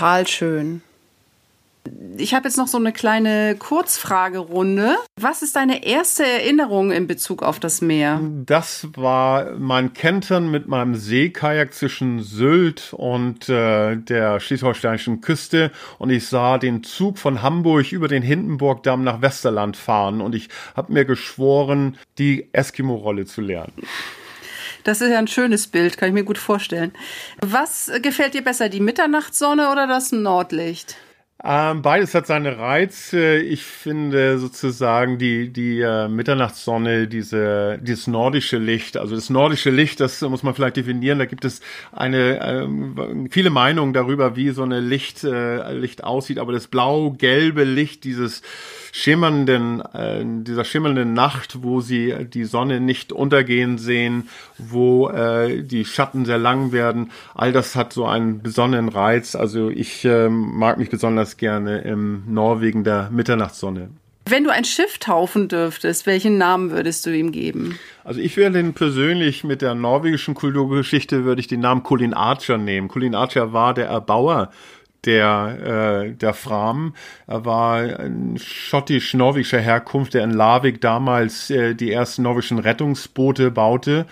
Total 0.00 0.26
schön. 0.26 0.80
Ich 2.16 2.32
habe 2.32 2.48
jetzt 2.48 2.56
noch 2.56 2.68
so 2.68 2.78
eine 2.78 2.90
kleine 2.90 3.54
Kurzfragerunde. 3.58 4.96
Was 5.20 5.42
ist 5.42 5.56
deine 5.56 5.84
erste 5.84 6.24
Erinnerung 6.24 6.90
in 6.90 7.06
Bezug 7.06 7.42
auf 7.42 7.60
das 7.60 7.82
Meer? 7.82 8.18
Das 8.46 8.88
war 8.96 9.58
mein 9.58 9.92
Kentern 9.92 10.50
mit 10.50 10.68
meinem 10.68 10.94
Seekajak 10.94 11.74
zwischen 11.74 12.22
Sylt 12.22 12.94
und 12.94 13.50
äh, 13.50 13.96
der 13.96 14.40
schleswig-holsteinischen 14.40 15.20
Küste 15.20 15.70
und 15.98 16.08
ich 16.08 16.26
sah 16.26 16.56
den 16.56 16.82
Zug 16.82 17.18
von 17.18 17.42
Hamburg 17.42 17.92
über 17.92 18.08
den 18.08 18.22
Hindenburgdamm 18.22 19.04
nach 19.04 19.20
Westerland 19.20 19.76
fahren 19.76 20.22
und 20.22 20.34
ich 20.34 20.48
habe 20.74 20.94
mir 20.94 21.04
geschworen, 21.04 21.98
die 22.16 22.48
Eskimo-Rolle 22.54 23.26
zu 23.26 23.42
lernen. 23.42 23.74
Das 24.84 25.00
ist 25.00 25.10
ja 25.10 25.18
ein 25.18 25.28
schönes 25.28 25.66
Bild, 25.66 25.96
kann 25.98 26.08
ich 26.08 26.14
mir 26.14 26.24
gut 26.24 26.38
vorstellen. 26.38 26.92
Was 27.40 27.90
gefällt 28.02 28.34
dir 28.34 28.42
besser, 28.42 28.68
die 28.68 28.80
Mitternachtssonne 28.80 29.70
oder 29.70 29.86
das 29.86 30.12
Nordlicht? 30.12 30.96
Ähm, 31.42 31.80
beides 31.80 32.14
hat 32.14 32.26
seine 32.26 32.58
Reize. 32.58 33.38
Ich 33.38 33.62
finde 33.62 34.38
sozusagen 34.38 35.16
die, 35.16 35.50
die 35.50 35.80
äh, 35.80 36.06
Mitternachtssonne, 36.06 37.08
diese, 37.08 37.78
dieses 37.80 38.06
nordische 38.06 38.58
Licht, 38.58 38.98
also 38.98 39.14
das 39.14 39.30
nordische 39.30 39.70
Licht, 39.70 40.00
das 40.00 40.20
muss 40.20 40.42
man 40.42 40.54
vielleicht 40.54 40.76
definieren. 40.76 41.18
Da 41.18 41.24
gibt 41.24 41.46
es 41.46 41.62
eine, 41.92 42.40
äh, 42.40 43.28
viele 43.30 43.48
Meinungen 43.48 43.94
darüber, 43.94 44.36
wie 44.36 44.50
so 44.50 44.62
eine 44.62 44.80
Licht, 44.80 45.24
äh, 45.24 45.72
Licht 45.72 46.04
aussieht. 46.04 46.38
Aber 46.38 46.52
das 46.52 46.66
blau-gelbe 46.66 47.64
Licht, 47.64 48.04
dieses 48.04 48.42
schimmernden, 48.92 49.80
äh, 49.80 50.24
dieser 50.24 50.64
schimmernden 50.64 51.12
Nacht, 51.12 51.62
wo 51.62 51.80
sie 51.80 52.26
die 52.26 52.44
Sonne 52.44 52.80
nicht 52.80 53.12
untergehen 53.12 53.78
sehen, 53.78 54.28
wo 54.58 55.08
äh, 55.08 55.62
die 55.62 55.84
Schatten 55.84 56.24
sehr 56.24 56.38
lang 56.38 56.72
werden, 56.72 57.10
all 57.34 57.52
das 57.52 57.76
hat 57.76 57.92
so 57.92 58.06
einen 58.06 58.42
besonderen 58.42 58.88
Reiz. 58.88 59.34
Also 59.34 59.70
ich 59.70 60.04
äh, 60.04 60.28
mag 60.28 60.78
mich 60.78 60.90
besonders 60.90 61.36
gerne 61.36 61.78
im 61.78 62.24
Norwegen 62.26 62.84
der 62.84 63.10
Mitternachtssonne. 63.10 63.90
Wenn 64.26 64.44
du 64.44 64.50
ein 64.50 64.64
Schiff 64.64 64.98
taufen 64.98 65.48
dürftest, 65.48 66.06
welchen 66.06 66.38
Namen 66.38 66.70
würdest 66.70 67.04
du 67.04 67.10
ihm 67.10 67.32
geben? 67.32 67.78
Also 68.04 68.20
ich 68.20 68.36
würde 68.36 68.60
ihn 68.60 68.74
persönlich 68.74 69.42
mit 69.42 69.60
der 69.60 69.74
norwegischen 69.74 70.34
Kulturgeschichte 70.34 71.24
würde 71.24 71.40
ich 71.40 71.48
den 71.48 71.60
Namen 71.60 71.82
Colin 71.82 72.14
Archer 72.14 72.56
nehmen. 72.56 72.86
Colin 72.86 73.16
Archer 73.16 73.52
war 73.52 73.74
der 73.74 73.88
Erbauer 73.88 74.52
der, 75.04 76.04
äh, 76.04 76.12
der 76.12 76.34
Fram. 76.34 76.94
Er 77.26 77.44
war 77.44 77.78
ein 77.78 78.36
schottisch-norwegischer 78.38 79.60
Herkunft, 79.60 80.14
der 80.14 80.24
in 80.24 80.30
Larvik 80.30 80.80
damals 80.80 81.50
äh, 81.50 81.74
die 81.74 81.92
ersten 81.92 82.22
norwegischen 82.22 82.58
Rettungsboote 82.58 83.50
baute. 83.50 84.06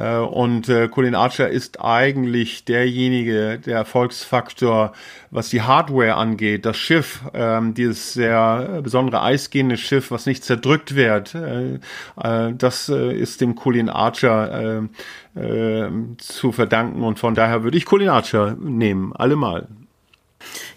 Äh, 0.00 0.16
und 0.16 0.68
äh, 0.68 0.88
Colin 0.88 1.14
Archer 1.14 1.48
ist 1.48 1.80
eigentlich 1.80 2.64
derjenige, 2.64 3.58
der 3.58 3.76
Erfolgsfaktor, 3.76 4.92
was 5.30 5.50
die 5.50 5.62
Hardware 5.62 6.14
angeht. 6.14 6.64
Das 6.64 6.76
Schiff, 6.76 7.20
ähm, 7.34 7.74
dieses 7.74 8.14
sehr 8.14 8.80
besondere 8.82 9.22
eisgehende 9.22 9.76
Schiff, 9.76 10.10
was 10.10 10.26
nicht 10.26 10.44
zerdrückt 10.44 10.94
wird, 10.94 11.34
äh, 11.34 11.74
äh, 12.22 12.54
das 12.56 12.88
äh, 12.88 13.12
ist 13.12 13.40
dem 13.40 13.54
Colin 13.54 13.88
Archer 13.88 14.88
äh, 15.36 15.40
äh, 15.40 15.90
zu 16.18 16.52
verdanken. 16.52 17.02
Und 17.02 17.18
von 17.18 17.34
daher 17.34 17.62
würde 17.62 17.76
ich 17.76 17.84
Colin 17.84 18.08
Archer 18.08 18.56
nehmen, 18.58 19.14
allemal. 19.14 19.68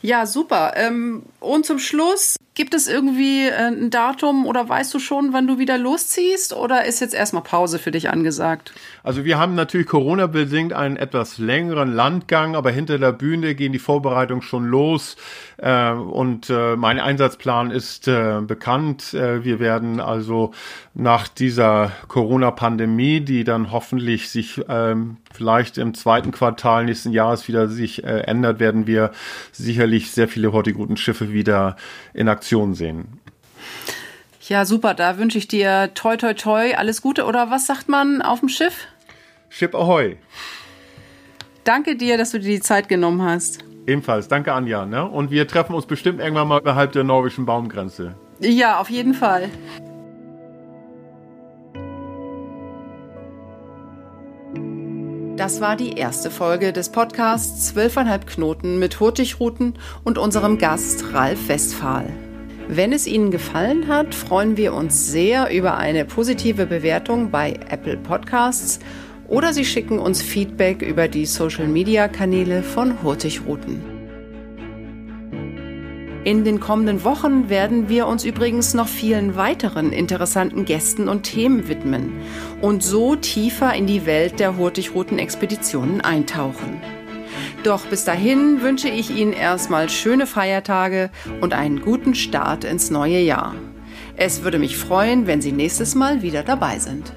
Ja, 0.02 0.26
super. 0.26 0.74
Ähm, 0.76 1.24
und 1.40 1.66
zum 1.66 1.80
Schluss, 1.80 2.38
gibt 2.56 2.74
es 2.74 2.88
irgendwie 2.88 3.48
äh, 3.48 3.68
ein 3.68 3.90
Datum 3.90 4.46
oder 4.46 4.68
weißt 4.68 4.94
du 4.94 5.00
schon, 5.00 5.34
wann 5.34 5.48
du 5.48 5.58
wieder 5.58 5.78
losziehst 5.78 6.54
oder 6.54 6.86
ist 6.86 7.00
jetzt 7.00 7.14
erstmal 7.14 7.44
Pause 7.44 7.80
für 7.80 7.92
dich 7.92 8.10
angesagt? 8.10 8.74
Also 9.04 9.26
wir 9.26 9.38
haben 9.38 9.56
natürlich 9.56 9.88
Corona-bedingt 9.88 10.74
einen 10.74 10.98
etwas 10.98 11.38
längeren 11.38 11.94
Landgang, 11.94 12.56
aber 12.56 12.72
hinter 12.72 13.00
der 13.00 13.12
Bühne 13.12 13.56
gehen 13.56 13.74
die 13.74 13.80
Vorbereitungen 13.80 14.42
schon 14.42 14.66
los 14.66 15.16
äh, 15.58 15.92
und 15.92 16.50
äh, 16.50 16.76
mein 16.76 17.00
Einsatzplan 17.00 17.72
ist 17.72 18.04
bekannt. 18.04 19.14
Wir 19.14 19.60
werden 19.60 20.00
also 20.00 20.52
nach 20.94 21.28
dieser 21.28 21.92
Corona-Pandemie, 22.08 23.22
die 23.22 23.44
dann 23.44 23.72
hoffentlich 23.72 24.30
sich 24.30 24.62
ähm, 24.68 25.18
vielleicht 25.34 25.78
im 25.78 25.94
zweiten 25.94 26.32
Quartal 26.32 26.86
nächsten 26.86 27.12
Jahres 27.12 27.48
wieder 27.48 27.68
sich 27.68 28.04
ändert, 28.04 28.60
werden 28.60 28.88
wir 28.88 29.12
sicherlich 29.52 30.12
sehr 30.12 30.28
viele 30.28 30.52
Hortiguten-Schiffe 30.52 31.32
wieder 31.32 31.76
in 32.14 32.28
Aktion 32.28 32.43
sehen. 32.76 33.20
Ja, 34.48 34.66
super. 34.66 34.94
Da 34.94 35.18
wünsche 35.18 35.38
ich 35.38 35.48
dir 35.48 35.92
toi, 35.94 36.18
toi, 36.18 36.34
toi, 36.34 36.74
alles 36.76 37.02
Gute. 37.02 37.26
Oder 37.26 37.50
was 37.50 37.66
sagt 37.66 37.90
man 37.90 38.22
auf 38.22 38.40
dem 38.42 38.50
Schiff? 38.50 38.88
Ship 39.50 39.74
Ahoy. 39.74 40.18
Danke 41.64 41.96
dir, 41.96 42.18
dass 42.18 42.32
du 42.32 42.40
dir 42.40 42.50
die 42.56 42.60
Zeit 42.60 42.90
genommen 42.90 43.22
hast. 43.22 43.64
Ebenfalls, 43.88 44.28
danke 44.28 44.54
Anja. 44.54 44.86
Ne? 44.86 45.06
Und 45.06 45.32
wir 45.32 45.48
treffen 45.48 45.74
uns 45.74 45.86
bestimmt 45.86 46.20
irgendwann 46.20 46.48
mal 46.48 46.60
überhalb 46.60 46.92
der 46.92 47.04
norwegischen 47.04 47.46
Baumgrenze. 47.46 48.16
Ja, 48.40 48.80
auf 48.80 48.90
jeden 48.90 49.14
Fall. 49.14 49.50
Das 55.38 55.62
war 55.62 55.76
die 55.76 55.94
erste 55.94 56.30
Folge 56.30 56.74
des 56.74 56.90
Podcasts 56.90 57.68
Zwölfeinhalb 57.68 58.28
Knoten 58.28 58.78
mit 58.78 59.00
Hurtigruten 59.00 59.74
und 60.04 60.18
unserem 60.18 60.58
Gast 60.58 61.14
Ralf 61.14 61.48
Westphal. 61.48 62.06
Wenn 62.68 62.94
es 62.94 63.08
Ihnen 63.08 63.30
gefallen 63.30 63.88
hat, 63.88 64.16
freuen 64.16 64.56
wir 64.56 64.74
uns 64.74 65.08
sehr 65.12 65.54
über 65.54 65.78
eine 65.78 66.06
positive 66.06 66.66
Bewertung 66.66 67.30
bei 67.30 67.60
Apple 67.70 67.98
Podcasts 67.98 68.80
oder 69.28 69.54
Sie 69.54 69.66
schicken 69.66 70.00
uns 70.00 70.22
Feedback 70.22 70.82
über 70.82 71.08
die 71.08 71.26
Social-Media-Kanäle 71.26 72.64
von 72.64 73.04
Hurtigruten. 73.04 73.82
In 76.24 76.46
den 76.46 76.62
kommenden 76.62 77.04
Wochen 77.04 77.50
werden 77.50 77.90
wir 77.90 78.08
uns 78.08 78.24
übrigens 78.24 78.74
noch 78.74 78.88
vielen 78.88 79.36
weiteren 79.36 79.92
interessanten 79.92 80.64
Gästen 80.64 81.10
und 81.10 81.24
Themen 81.24 81.68
widmen 81.68 82.14
und 82.62 82.82
so 82.82 83.18
tiefer 83.18 83.74
in 83.74 83.88
die 83.88 84.06
Welt 84.06 84.40
der 84.40 84.56
Hurtigruten-Expeditionen 84.56 86.00
eintauchen. 86.00 86.82
Doch 87.64 87.86
bis 87.86 88.04
dahin 88.04 88.62
wünsche 88.62 88.90
ich 88.90 89.10
Ihnen 89.10 89.32
erstmal 89.32 89.90
schöne 89.90 90.28
Feiertage 90.28 91.10
und 91.40 91.54
einen 91.54 91.82
guten 91.82 92.14
Start 92.14 92.66
ins 92.66 92.92
neue 92.92 93.20
Jahr. 93.20 93.56
Es 94.18 94.44
würde 94.44 94.60
mich 94.60 94.76
freuen, 94.76 95.28
wenn 95.28 95.42
Sie 95.42 95.54
nächstes 95.54 95.96
Mal 95.96 96.22
wieder 96.22 96.44
dabei 96.44 96.80
sind. 96.80 97.14